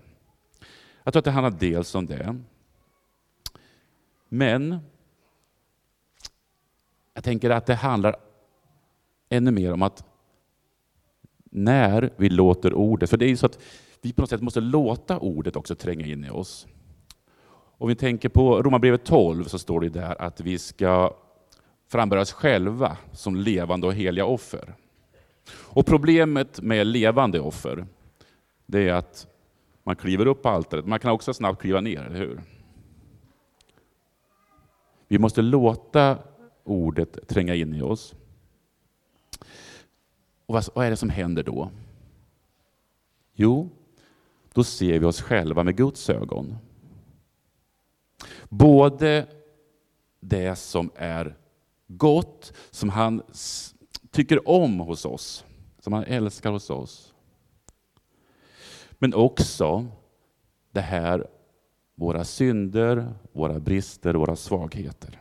Jag 1.03 1.13
tror 1.13 1.19
att 1.19 1.25
det 1.25 1.31
handlar 1.31 1.59
dels 1.59 1.95
om 1.95 2.05
det. 2.05 2.35
Men 4.29 4.79
jag 7.13 7.23
tänker 7.23 7.49
att 7.49 7.65
det 7.65 7.75
handlar 7.75 8.15
ännu 9.33 9.51
mer 9.51 9.73
om 9.73 9.81
att 9.81 10.03
när 11.51 12.13
vi 12.17 12.29
låter 12.29 12.73
ordet, 12.73 13.09
för 13.09 13.17
det 13.17 13.25
är 13.25 13.29
ju 13.29 13.37
så 13.37 13.45
att 13.45 13.59
vi 14.01 14.13
på 14.13 14.21
något 14.21 14.29
sätt 14.29 14.41
måste 14.41 14.61
låta 14.61 15.19
ordet 15.19 15.55
också 15.55 15.75
tränga 15.75 16.05
in 16.05 16.25
i 16.25 16.29
oss. 16.29 16.67
Om 17.77 17.87
vi 17.87 17.95
tänker 17.95 18.29
på 18.29 18.61
Romarbrevet 18.61 19.05
12 19.05 19.43
så 19.43 19.59
står 19.59 19.81
det 19.81 19.89
där 19.89 20.21
att 20.21 20.41
vi 20.41 20.57
ska 20.57 21.15
frambära 21.87 22.21
oss 22.21 22.31
själva 22.31 22.97
som 23.11 23.35
levande 23.35 23.87
och 23.87 23.93
heliga 23.93 24.25
offer. 24.25 24.75
Och 25.49 25.85
problemet 25.85 26.61
med 26.61 26.87
levande 26.87 27.39
offer, 27.39 27.85
det 28.65 28.89
är 28.89 28.93
att 28.93 29.27
man 29.83 29.95
kliver 29.95 30.25
upp 30.25 30.41
på 30.41 30.49
altaret, 30.49 30.85
man 30.85 30.99
kan 30.99 31.11
också 31.11 31.33
snabbt 31.33 31.61
kliva 31.61 31.81
ner, 31.81 32.01
eller 32.01 32.19
hur? 32.19 32.41
Vi 35.07 35.19
måste 35.19 35.41
låta 35.41 36.17
ordet 36.63 37.27
tränga 37.27 37.55
in 37.55 37.73
i 37.73 37.81
oss. 37.81 38.15
Och 40.45 40.63
vad 40.73 40.85
är 40.85 40.89
det 40.89 40.97
som 40.97 41.09
händer 41.09 41.43
då? 41.43 41.71
Jo, 43.33 43.69
då 44.53 44.63
ser 44.63 44.99
vi 44.99 45.05
oss 45.05 45.21
själva 45.21 45.63
med 45.63 45.77
Guds 45.77 46.09
ögon. 46.09 46.57
Både 48.49 49.27
det 50.19 50.55
som 50.55 50.91
är 50.95 51.35
gott, 51.87 52.53
som 52.71 52.89
han 52.89 53.21
tycker 54.11 54.49
om 54.49 54.79
hos 54.79 55.05
oss, 55.05 55.45
som 55.79 55.93
han 55.93 56.03
älskar 56.03 56.51
hos 56.51 56.69
oss. 56.69 57.13
Men 58.91 59.13
också 59.13 59.87
det 60.71 60.81
här, 60.81 61.27
våra 61.95 62.23
synder, 62.23 63.13
våra 63.31 63.59
brister, 63.59 64.13
våra 64.13 64.35
svagheter. 64.35 65.19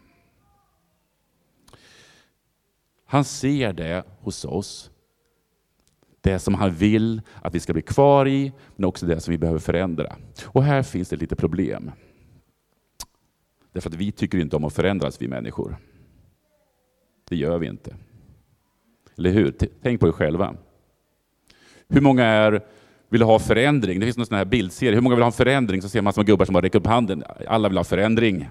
Han 3.04 3.24
ser 3.24 3.72
det 3.72 4.04
hos 4.20 4.44
oss 4.44 4.90
det 6.22 6.38
som 6.38 6.54
han 6.54 6.70
vill 6.70 7.22
att 7.42 7.54
vi 7.54 7.60
ska 7.60 7.72
bli 7.72 7.82
kvar 7.82 8.28
i, 8.28 8.52
men 8.76 8.84
också 8.84 9.06
det 9.06 9.20
som 9.20 9.32
vi 9.32 9.38
behöver 9.38 9.58
förändra. 9.58 10.16
Och 10.44 10.62
här 10.62 10.82
finns 10.82 11.08
det 11.08 11.16
lite 11.16 11.36
problem. 11.36 11.90
Därför 13.72 13.90
att 13.90 13.96
vi 13.96 14.12
tycker 14.12 14.38
inte 14.38 14.56
om 14.56 14.64
att 14.64 14.72
förändras, 14.72 15.22
vi 15.22 15.28
människor. 15.28 15.76
Det 17.28 17.36
gör 17.36 17.58
vi 17.58 17.66
inte. 17.66 17.96
Eller 19.18 19.30
hur? 19.30 19.54
Tänk 19.82 20.00
på 20.00 20.08
er 20.08 20.12
själva. 20.12 20.54
Hur 21.88 22.00
många 22.00 22.24
är, 22.24 22.60
vill 23.08 23.22
ha 23.22 23.38
förändring? 23.38 24.00
Det 24.00 24.06
finns 24.06 24.16
någon 24.16 24.26
sån 24.26 24.36
här 24.36 24.44
bildserie. 24.44 24.94
Hur 24.94 25.00
många 25.00 25.14
vill 25.14 25.22
ha 25.22 25.26
en 25.26 25.32
förändring? 25.32 25.82
Så 25.82 25.88
ser 25.88 26.02
man 26.02 26.12
som 26.12 26.24
gubbar 26.24 26.44
som 26.44 26.52
bara 26.52 26.62
räcker 26.62 26.78
upp 26.78 26.86
handen. 26.86 27.24
Alla 27.46 27.68
vill 27.68 27.78
ha 27.78 27.84
förändring. 27.84 28.48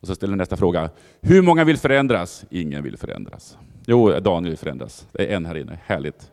Och 0.00 0.06
så 0.06 0.14
ställer 0.14 0.36
nästa 0.36 0.56
fråga. 0.56 0.90
Hur 1.20 1.42
många 1.42 1.64
vill 1.64 1.76
förändras? 1.76 2.44
Ingen 2.50 2.82
vill 2.82 2.96
förändras. 2.96 3.58
Jo, 3.86 4.20
Daniel 4.20 4.50
vill 4.50 4.58
förändras. 4.58 5.06
Det 5.12 5.32
är 5.32 5.36
en 5.36 5.46
här 5.46 5.56
inne. 5.56 5.78
Härligt. 5.84 6.30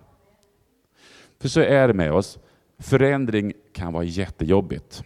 För 1.41 1.49
så 1.49 1.59
är 1.61 1.87
det 1.87 1.93
med 1.93 2.13
oss. 2.13 2.39
Förändring 2.77 3.53
kan 3.73 3.93
vara 3.93 4.03
jättejobbigt. 4.03 5.03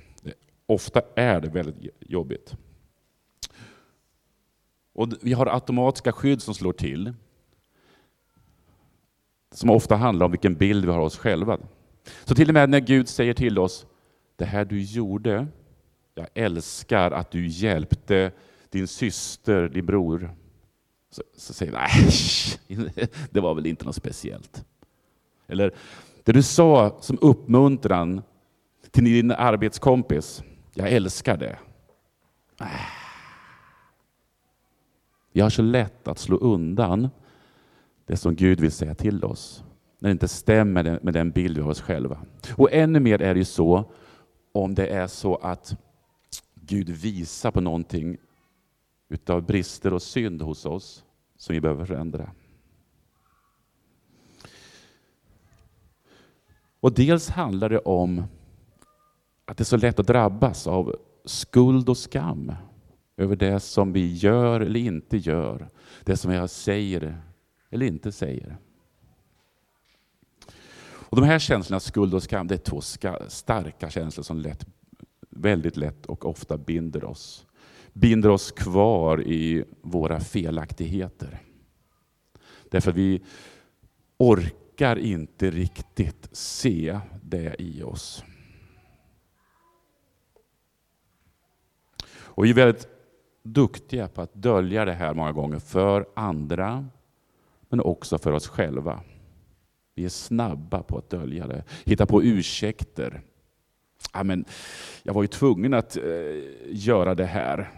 Ofta 0.65 1.01
är 1.15 1.41
det 1.41 1.49
väldigt 1.49 1.95
jobbigt. 1.99 2.55
Och 4.93 5.09
vi 5.21 5.33
har 5.33 5.45
automatiska 5.45 6.11
skydd 6.11 6.41
som 6.41 6.53
slår 6.53 6.73
till. 6.73 7.13
Som 9.51 9.69
ofta 9.69 9.95
handlar 9.95 10.25
om 10.25 10.31
vilken 10.31 10.55
bild 10.55 10.85
vi 10.85 10.91
har 10.91 10.99
av 10.99 11.05
oss 11.05 11.17
själva. 11.17 11.59
Så 12.23 12.35
till 12.35 12.47
och 12.47 12.53
med 12.53 12.69
när 12.69 12.79
Gud 12.79 13.07
säger 13.07 13.33
till 13.33 13.59
oss, 13.59 13.85
det 14.35 14.45
här 14.45 14.65
du 14.65 14.81
gjorde, 14.81 15.47
jag 16.15 16.27
älskar 16.33 17.11
att 17.11 17.31
du 17.31 17.47
hjälpte 17.47 18.31
din 18.69 18.87
syster, 18.87 19.69
din 19.69 19.85
bror. 19.85 20.35
Så, 21.09 21.23
så 21.37 21.53
säger 21.53 21.71
vi, 21.71 22.75
nej, 22.75 23.09
det 23.31 23.39
var 23.39 23.53
väl 23.53 23.65
inte 23.65 23.85
något 23.85 23.95
speciellt. 23.95 24.65
Eller, 25.47 25.73
det 26.25 26.31
du 26.31 26.43
sa 26.43 26.97
som 26.99 27.17
uppmuntran 27.21 28.21
till 28.91 29.03
din 29.03 29.31
arbetskompis, 29.31 30.43
jag 30.73 30.91
älskar 30.91 31.37
det. 31.37 31.59
Vi 35.31 35.41
har 35.41 35.49
så 35.49 35.61
lätt 35.61 36.07
att 36.07 36.19
slå 36.19 36.37
undan 36.37 37.09
det 38.05 38.17
som 38.17 38.35
Gud 38.35 38.59
vill 38.59 38.71
säga 38.71 38.95
till 38.95 39.23
oss, 39.23 39.63
när 39.99 40.09
det 40.09 40.11
inte 40.11 40.27
stämmer 40.27 40.99
med 41.03 41.13
den 41.13 41.31
bild 41.31 41.55
vi 41.55 41.61
har 41.61 41.67
av 41.67 41.71
oss 41.71 41.81
själva. 41.81 42.19
Och 42.55 42.73
ännu 42.73 42.99
mer 42.99 43.21
är 43.21 43.33
det 43.33 43.39
ju 43.39 43.45
så 43.45 43.91
om 44.51 44.75
det 44.75 44.87
är 44.87 45.07
så 45.07 45.35
att 45.35 45.77
Gud 46.55 46.89
visar 46.89 47.51
på 47.51 47.61
någonting 47.61 48.17
utav 49.09 49.41
brister 49.41 49.93
och 49.93 50.01
synd 50.01 50.41
hos 50.41 50.65
oss 50.65 51.03
som 51.37 51.53
vi 51.53 51.61
behöver 51.61 51.85
förändra. 51.85 52.31
Och 56.85 56.93
dels 56.93 57.29
handlar 57.29 57.69
det 57.69 57.79
om 57.79 58.23
att 59.45 59.57
det 59.57 59.61
är 59.61 59.65
så 59.65 59.77
lätt 59.77 59.99
att 59.99 60.07
drabbas 60.07 60.67
av 60.67 60.95
skuld 61.25 61.89
och 61.89 61.97
skam 61.97 62.51
över 63.17 63.35
det 63.35 63.59
som 63.59 63.93
vi 63.93 64.13
gör 64.13 64.61
eller 64.61 64.79
inte 64.79 65.17
gör, 65.17 65.69
det 66.03 66.17
som 66.17 66.31
jag 66.31 66.49
säger 66.49 67.21
eller 67.69 67.85
inte 67.85 68.11
säger. 68.11 68.57
Och 70.85 71.17
de 71.17 71.25
här 71.25 71.39
känslorna, 71.39 71.79
skuld 71.79 72.13
och 72.13 72.23
skam, 72.23 72.47
det 72.47 72.55
är 72.55 72.57
två 72.57 72.81
starka 73.27 73.89
känslor 73.89 74.23
som 74.23 74.39
lätt, 74.39 74.65
väldigt 75.29 75.77
lätt 75.77 76.05
och 76.05 76.25
ofta 76.25 76.57
binder 76.57 77.03
oss. 77.03 77.45
Binder 77.93 78.29
oss 78.29 78.51
kvar 78.51 79.21
i 79.21 79.63
våra 79.81 80.19
felaktigheter. 80.19 81.41
Därför 82.69 82.91
vi 82.91 83.21
orkar 84.17 84.64
orkar 84.75 84.99
inte 84.99 85.49
riktigt 85.49 86.29
se 86.31 86.99
det 87.23 87.55
i 87.59 87.83
oss. 87.83 88.23
Och 92.07 92.45
vi 92.45 92.49
är 92.49 92.53
väldigt 92.53 92.87
duktiga 93.43 94.07
på 94.07 94.21
att 94.21 94.33
dölja 94.33 94.85
det 94.85 94.93
här 94.93 95.13
många 95.13 95.31
gånger 95.31 95.59
för 95.59 96.05
andra, 96.15 96.87
men 97.69 97.79
också 97.79 98.17
för 98.17 98.31
oss 98.31 98.47
själva. 98.47 99.01
Vi 99.93 100.05
är 100.05 100.09
snabba 100.09 100.83
på 100.83 100.97
att 100.97 101.09
dölja 101.09 101.47
det, 101.47 101.63
hitta 101.85 102.05
på 102.05 102.23
ursäkter. 102.23 103.21
Ja, 104.13 104.23
men 104.23 104.45
jag 105.03 105.13
var 105.13 105.21
ju 105.21 105.27
tvungen 105.27 105.73
att 105.73 105.97
eh, 105.97 106.03
göra 106.65 107.15
det 107.15 107.25
här. 107.25 107.71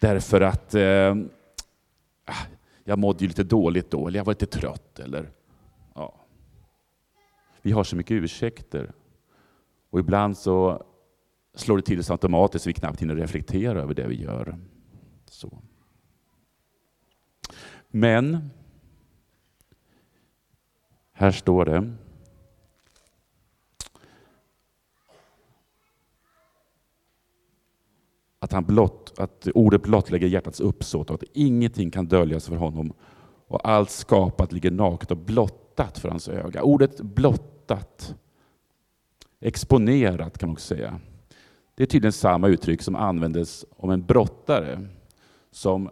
Därför 0.00 0.40
att 0.40 0.74
eh, 0.74 1.16
ah, 2.24 2.46
jag 2.88 2.98
mådde 2.98 3.24
ju 3.24 3.28
lite 3.28 3.44
dåligt 3.44 3.90
då, 3.90 4.08
eller 4.08 4.18
jag 4.18 4.24
var 4.24 4.32
lite 4.32 4.46
trött. 4.46 4.98
Eller, 4.98 5.30
ja. 5.94 6.14
Vi 7.62 7.72
har 7.72 7.84
så 7.84 7.96
mycket 7.96 8.14
ursäkter. 8.14 8.92
Och 9.90 9.98
ibland 9.98 10.36
så 10.38 10.84
slår 11.54 11.76
det 11.76 11.82
till 11.82 12.04
så 12.04 12.12
automatiskt 12.12 12.62
så 12.62 12.70
vi 12.70 12.74
knappt 12.74 13.02
hinner 13.02 13.14
reflektera 13.14 13.82
över 13.82 13.94
det 13.94 14.06
vi 14.06 14.22
gör. 14.22 14.58
Så. 15.24 15.58
Men 17.88 18.50
här 21.12 21.30
står 21.30 21.64
det 21.64 21.92
att, 28.46 28.52
han 28.52 28.64
blott, 28.64 29.12
att 29.16 29.48
ordet 29.54 29.82
blottlägger 29.82 30.26
hjärtats 30.26 30.60
uppsåt 30.60 31.10
och 31.10 31.14
att 31.14 31.28
ingenting 31.32 31.90
kan 31.90 32.06
döljas 32.06 32.48
för 32.48 32.56
honom 32.56 32.92
och 33.48 33.68
allt 33.68 33.90
skapat 33.90 34.52
ligger 34.52 34.70
naket 34.70 35.10
och 35.10 35.16
blottat 35.16 35.98
för 35.98 36.08
hans 36.08 36.28
öga. 36.28 36.62
Ordet 36.62 37.00
blottat, 37.00 38.14
exponerat 39.40 40.38
kan 40.38 40.48
man 40.48 40.54
också 40.54 40.74
säga. 40.74 41.00
Det 41.74 41.82
är 41.82 41.86
tydligen 41.86 42.12
samma 42.12 42.48
uttryck 42.48 42.82
som 42.82 42.96
användes 42.96 43.64
om 43.76 43.90
en 43.90 44.06
brottare 44.06 44.88
som 45.50 45.90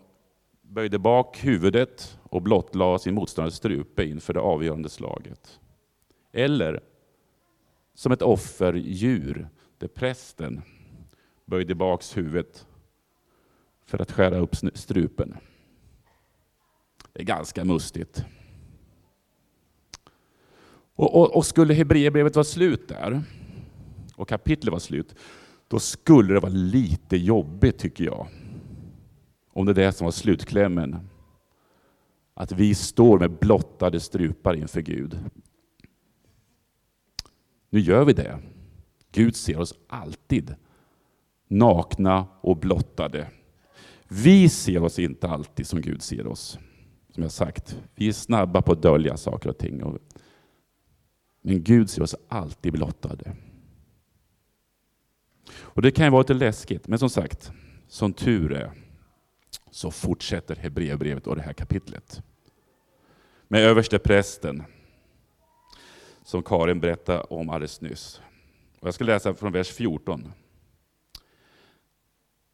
böjde 0.63 0.99
bak 0.99 1.45
huvudet 1.45 2.19
och 2.23 2.43
blottlade 2.43 2.99
sin 2.99 3.15
motståndares 3.15 3.55
strupe 3.55 4.05
inför 4.05 4.35
det 4.35 4.41
avgörande 4.41 4.89
slaget. 4.89 5.61
Eller 6.33 6.81
som 7.95 8.13
ett 8.13 8.23
offerdjur 8.23 9.49
där 9.79 9.89
prästen 9.89 10.63
böjde 11.45 11.75
baks 11.75 12.17
huvudet 12.17 12.67
för 13.85 14.03
att 14.03 14.13
skära 14.13 14.39
upp 14.39 14.57
strupen. 14.75 15.37
Det 17.13 17.21
är 17.21 17.25
ganska 17.25 17.65
mustigt. 17.65 18.25
Och, 20.95 21.21
och, 21.21 21.37
och 21.37 21.47
skulle 21.47 21.75
Hebreerbrevet 21.75 22.37
vara 22.37 22.45
slut 22.45 22.89
där, 22.89 23.23
och 24.17 24.29
kapitlet 24.29 24.73
var 24.73 24.79
slut, 24.79 25.15
då 25.69 25.79
skulle 25.79 26.35
det 26.35 26.41
vara 26.41 26.53
lite 26.53 27.17
jobbigt 27.17 27.79
tycker 27.79 28.05
jag. 28.05 28.29
Om 29.53 29.67
det 29.67 29.73
är 29.73 29.75
det 29.75 29.93
som 29.93 30.05
var 30.05 30.13
slutklämmen. 30.13 31.09
Att 32.35 32.53
vi 32.53 32.75
står 32.75 33.19
med 33.19 33.31
blottade 33.31 34.01
strupar 34.01 34.55
inför 34.55 34.81
Gud. 34.81 35.19
Nu 37.71 37.81
gör 37.81 38.05
vi 38.05 38.13
det. 38.13 38.39
Gud 39.13 39.37
ser 39.37 39.61
oss 39.61 39.75
alltid 39.87 40.55
nakna 41.55 42.27
och 42.41 42.57
blottade. 42.57 43.31
Vi 44.09 44.49
ser 44.49 44.83
oss 44.83 44.99
inte 44.99 45.29
alltid 45.29 45.67
som 45.67 45.81
Gud 45.81 46.03
ser 46.03 46.27
oss. 46.27 46.59
Som 47.11 47.23
jag 47.23 47.33
sagt, 47.33 47.79
vi 47.95 48.09
är 48.09 48.13
snabba 48.13 48.63
på 48.63 48.73
att 48.73 48.83
dölja 48.83 49.17
saker 49.17 49.49
och 49.49 49.59
ting. 49.59 49.99
Men 51.43 51.63
Gud 51.63 51.91
ser 51.91 52.03
oss 52.03 52.15
alltid 52.29 52.73
blottade. 52.73 53.37
Och 55.55 55.83
Det 55.83 55.91
kan 55.91 56.05
ju 56.05 56.11
vara 56.11 56.23
lite 56.23 56.35
läskigt, 56.35 56.89
men 56.89 56.99
som 56.99 57.11
sagt, 57.11 57.53
som 57.89 58.13
tur 58.13 58.53
är 58.53 58.73
så 59.71 59.91
fortsätter 59.91 60.57
Hebreerbrevet 60.57 61.27
och 61.27 61.37
det 61.37 61.43
här 61.43 61.53
kapitlet. 61.53 62.23
Med 63.49 63.61
överste 63.61 63.99
prästen 63.99 64.63
som 66.25 66.43
Karin 66.43 66.81
berättade 66.81 67.21
om 67.21 67.51
alldeles 67.51 67.81
nyss. 67.81 68.21
Och 68.81 68.87
jag 68.87 68.95
ska 68.95 69.05
läsa 69.05 69.35
från 69.35 69.53
vers 69.53 69.69
14. 69.69 70.33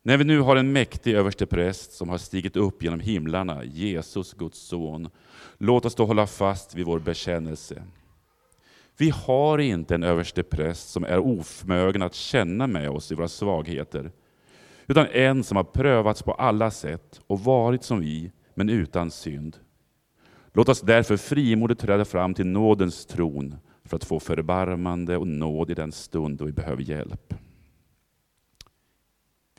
När 0.03 0.17
vi 0.17 0.25
nu 0.25 0.41
har 0.41 0.57
en 0.57 0.73
mäktig 0.73 1.15
överstepräst 1.15 1.93
som 1.93 2.09
har 2.09 2.19
stigit 2.19 2.57
upp 2.57 2.83
genom 2.83 3.01
himlarna, 3.01 3.65
Jesus, 3.65 4.35
Guds 4.35 4.59
son, 4.59 5.11
låt 5.59 5.85
oss 5.85 5.95
då 5.95 6.05
hålla 6.05 6.27
fast 6.27 6.75
vid 6.75 6.87
vår 6.87 6.99
bekännelse. 6.99 7.83
Vi 8.99 9.11
har 9.11 9.59
inte 9.59 9.95
en 9.95 10.03
överstepräst 10.03 10.91
som 10.91 11.05
är 11.05 11.19
oförmögen 11.19 12.03
att 12.03 12.15
känna 12.15 12.67
med 12.67 12.91
oss 12.91 13.13
i 13.13 13.15
våra 13.15 13.29
svagheter, 13.29 14.11
utan 14.87 15.07
en 15.07 15.45
som 15.45 15.57
har 15.57 15.65
prövats 15.65 16.23
på 16.23 16.33
alla 16.33 16.71
sätt 16.71 17.21
och 17.27 17.41
varit 17.41 17.85
som 17.85 18.01
vi, 18.01 18.33
men 18.55 18.69
utan 18.69 19.11
synd. 19.11 19.57
Låt 20.53 20.69
oss 20.69 20.81
därför 20.81 21.17
frimodigt 21.17 21.81
träda 21.81 22.05
fram 22.05 22.35
till 22.35 22.47
nådens 22.47 23.07
tron 23.07 23.57
för 23.85 23.97
att 23.97 24.05
få 24.05 24.21
förbarmande 24.21 25.17
och 25.17 25.29
nåd 25.29 25.71
i 25.71 25.75
den 25.75 25.93
stund 25.93 26.39
då 26.39 26.45
vi 26.45 26.53
behöver 26.53 26.83
hjälp. 26.83 27.35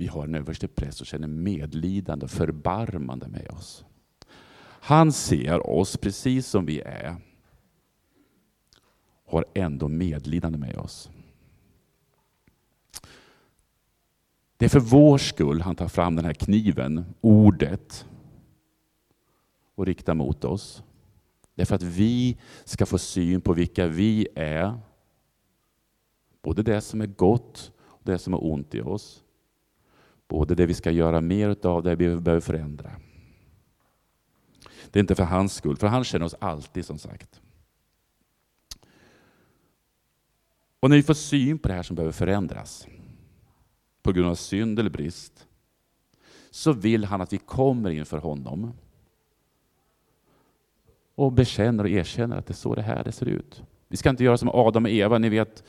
Vi 0.02 0.08
har 0.08 0.24
en 0.24 0.36
överste 0.36 0.68
präst 0.68 0.98
som 0.98 1.06
känner 1.06 1.28
medlidande 1.28 2.26
och 2.26 2.32
förbarmande 2.32 3.28
med 3.28 3.50
oss. 3.50 3.86
Han 4.64 5.12
ser 5.12 5.70
oss 5.70 5.98
precis 5.98 6.48
som 6.48 6.66
vi 6.66 6.82
är 6.82 7.16
och 9.26 9.32
har 9.34 9.46
ändå 9.54 9.88
medlidande 9.88 10.58
med 10.58 10.78
oss. 10.78 11.10
Det 14.58 14.66
är 14.66 14.70
för 14.70 14.80
vår 14.80 15.18
skull 15.18 15.62
han 15.62 15.76
tar 15.76 15.88
fram 15.88 16.16
den 16.16 16.26
här 16.26 16.34
kniven, 16.34 17.06
ordet, 17.22 18.06
och 19.76 19.86
riktar 19.86 20.14
mot 20.14 20.46
oss. 20.46 20.84
Det 21.56 21.62
är 21.62 21.66
för 21.66 21.76
att 21.76 21.84
vi 21.84 22.38
ska 22.66 22.86
få 22.86 22.98
syn 22.98 23.42
på 23.42 23.54
vilka 23.54 23.88
vi 23.88 24.28
är. 24.36 24.80
Både 26.42 26.64
det 26.64 26.82
som 26.82 27.02
är 27.02 27.08
gott 27.08 27.72
och 27.80 28.02
det 28.04 28.18
som 28.18 28.34
är 28.34 28.44
ont 28.44 28.76
i 28.76 28.82
oss. 28.82 29.24
Både 30.32 30.56
det 30.56 30.65
vi 30.65 30.74
ska 30.74 30.91
göra 30.91 31.22
mer 31.22 31.65
av, 31.65 31.84
det 31.84 31.96
vi 31.96 32.15
behöver 32.15 32.39
förändra. 32.41 32.91
Det 34.91 35.00
är 35.00 35.02
inte 35.02 35.15
för 35.15 35.24
hans 35.24 35.54
skull, 35.54 35.78
för 35.78 35.88
han 35.88 36.04
känner 36.04 36.26
oss 36.26 36.36
alltid 36.39 36.86
som 36.86 36.98
sagt. 36.98 37.41
Och 40.80 40.89
när 40.89 40.98
vi 40.98 41.04
får 41.04 41.13
syn 41.13 41.60
på 41.60 41.67
det 41.67 41.74
här 41.74 41.84
som 41.84 41.96
behöver 41.96 42.12
förändras, 42.12 42.88
på 44.02 44.12
grund 44.12 44.30
av 44.30 44.36
synd 44.36 44.80
eller 44.80 44.89
brist, 44.89 45.48
så 46.50 46.74
vill 46.74 47.06
han 47.06 47.22
att 47.22 47.34
vi 47.34 47.38
kommer 47.38 47.89
inför 47.89 48.17
honom 48.17 48.74
och 51.15 51.32
bekänner 51.32 51.84
och 51.84 51.89
erkänner 51.89 52.38
att 52.38 52.46
det 52.46 52.52
är 52.52 52.56
så 52.56 52.76
det 52.76 52.82
här 52.82 53.04
det 53.04 53.12
ser 53.12 53.26
ut. 53.26 53.63
Vi 53.88 53.98
ska 53.98 54.10
inte 54.10 54.24
göra 54.24 54.38
som 54.38 54.50
Adam 54.50 54.86
och 54.86 54.91
Eva, 54.91 55.17
ni 55.17 55.30
vet, 55.30 55.63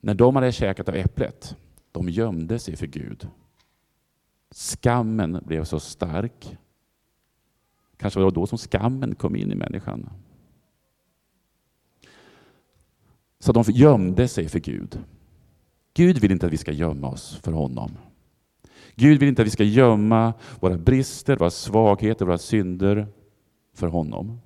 när 0.00 0.14
de 0.14 0.36
hade 0.36 0.52
käkat 0.52 0.88
av 0.88 0.94
äpplet, 0.94 1.56
de 1.92 2.08
gömde 2.08 2.58
sig 2.58 2.76
för 2.76 2.86
Gud. 2.86 3.28
Skammen 4.50 5.40
blev 5.46 5.64
så 5.64 5.80
stark. 5.80 6.58
Kanske 7.96 8.20
var 8.20 8.30
det 8.30 8.34
då 8.34 8.46
som 8.46 8.58
skammen 8.58 9.14
kom 9.14 9.36
in 9.36 9.52
i 9.52 9.54
människan. 9.54 10.10
Så 13.38 13.52
de 13.52 13.64
gömde 13.66 14.28
sig 14.28 14.48
för 14.48 14.58
Gud. 14.58 15.04
Gud 15.94 16.18
vill 16.18 16.32
inte 16.32 16.46
att 16.46 16.52
vi 16.52 16.56
ska 16.56 16.72
gömma 16.72 17.08
oss 17.08 17.36
för 17.42 17.52
honom. 17.52 17.98
Gud 18.94 19.20
vill 19.20 19.28
inte 19.28 19.42
att 19.42 19.46
vi 19.46 19.50
ska 19.50 19.64
gömma 19.64 20.34
våra 20.60 20.78
brister, 20.78 21.36
våra 21.36 21.50
svagheter, 21.50 22.26
våra 22.26 22.38
synder 22.38 23.06
för 23.74 23.86
honom. 23.86 24.40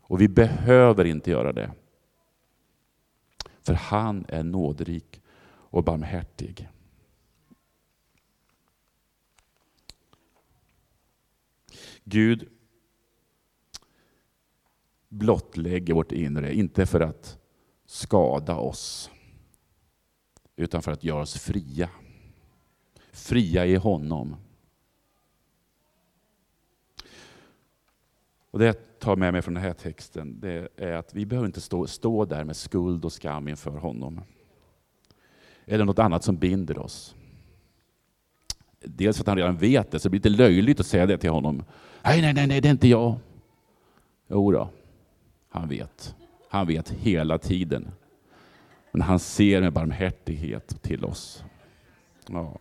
Och 0.00 0.20
vi 0.20 0.28
behöver 0.28 1.04
inte 1.04 1.30
göra 1.30 1.52
det. 1.52 1.70
För 3.60 3.74
han 3.74 4.24
är 4.28 4.42
nådrik 4.42 5.22
och 5.46 5.84
barmhärtig. 5.84 6.68
Gud 12.04 12.48
blottlägger 15.08 15.94
vårt 15.94 16.12
inre, 16.12 16.54
inte 16.54 16.86
för 16.86 17.00
att 17.00 17.38
skada 17.86 18.56
oss, 18.56 19.10
utan 20.56 20.82
för 20.82 20.92
att 20.92 21.04
göra 21.04 21.22
oss 21.22 21.38
fria. 21.38 21.90
Fria 23.12 23.66
i 23.66 23.74
honom. 23.74 24.36
Och 28.50 28.58
Det 28.58 28.64
jag 28.66 28.76
tar 28.98 29.16
med 29.16 29.32
mig 29.32 29.42
från 29.42 29.54
den 29.54 29.62
här 29.62 29.74
texten 29.74 30.40
det 30.40 30.68
är 30.76 30.92
att 30.92 31.14
vi 31.14 31.26
behöver 31.26 31.46
inte 31.46 31.60
stå, 31.60 31.86
stå 31.86 32.24
där 32.24 32.44
med 32.44 32.56
skuld 32.56 33.04
och 33.04 33.12
skam 33.12 33.48
inför 33.48 33.70
honom. 33.70 34.20
Eller 35.64 35.84
något 35.84 35.98
annat 35.98 36.24
som 36.24 36.36
binder 36.36 36.78
oss. 36.78 37.14
Dels 38.80 39.16
för 39.16 39.22
att 39.22 39.28
han 39.28 39.36
redan 39.36 39.56
vet 39.56 39.90
det, 39.90 39.98
så 39.98 40.08
det 40.08 40.10
blir 40.10 40.20
lite 40.20 40.42
löjligt 40.42 40.80
att 40.80 40.86
säga 40.86 41.06
det 41.06 41.18
till 41.18 41.30
honom. 41.30 41.64
Nej, 42.04 42.22
nej, 42.22 42.34
nej, 42.34 42.46
nej 42.46 42.60
det 42.60 42.68
är 42.68 42.72
inte 42.72 42.88
jag. 42.88 43.14
Jo 44.28 44.52
då, 44.52 44.68
han 45.50 45.68
vet. 45.68 46.14
Han 46.48 46.66
vet 46.66 46.90
hela 46.90 47.38
tiden. 47.38 47.90
Men 48.92 49.02
han 49.02 49.18
ser 49.18 49.60
med 49.60 49.72
barmhärtighet 49.72 50.82
till 50.82 51.04
oss. 51.04 51.44
Ja. 52.26 52.58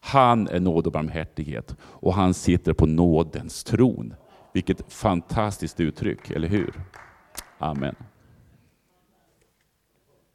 Han 0.00 0.48
är 0.48 0.60
nåd 0.60 0.86
och 0.86 0.92
barmhärtighet 0.92 1.76
och 1.80 2.14
han 2.14 2.34
sitter 2.34 2.72
på 2.72 2.86
nådens 2.86 3.64
tron. 3.64 4.14
Vilket 4.52 4.92
fantastiskt 4.92 5.80
uttryck, 5.80 6.30
eller 6.30 6.48
hur? 6.48 6.74
Amen. 7.58 7.94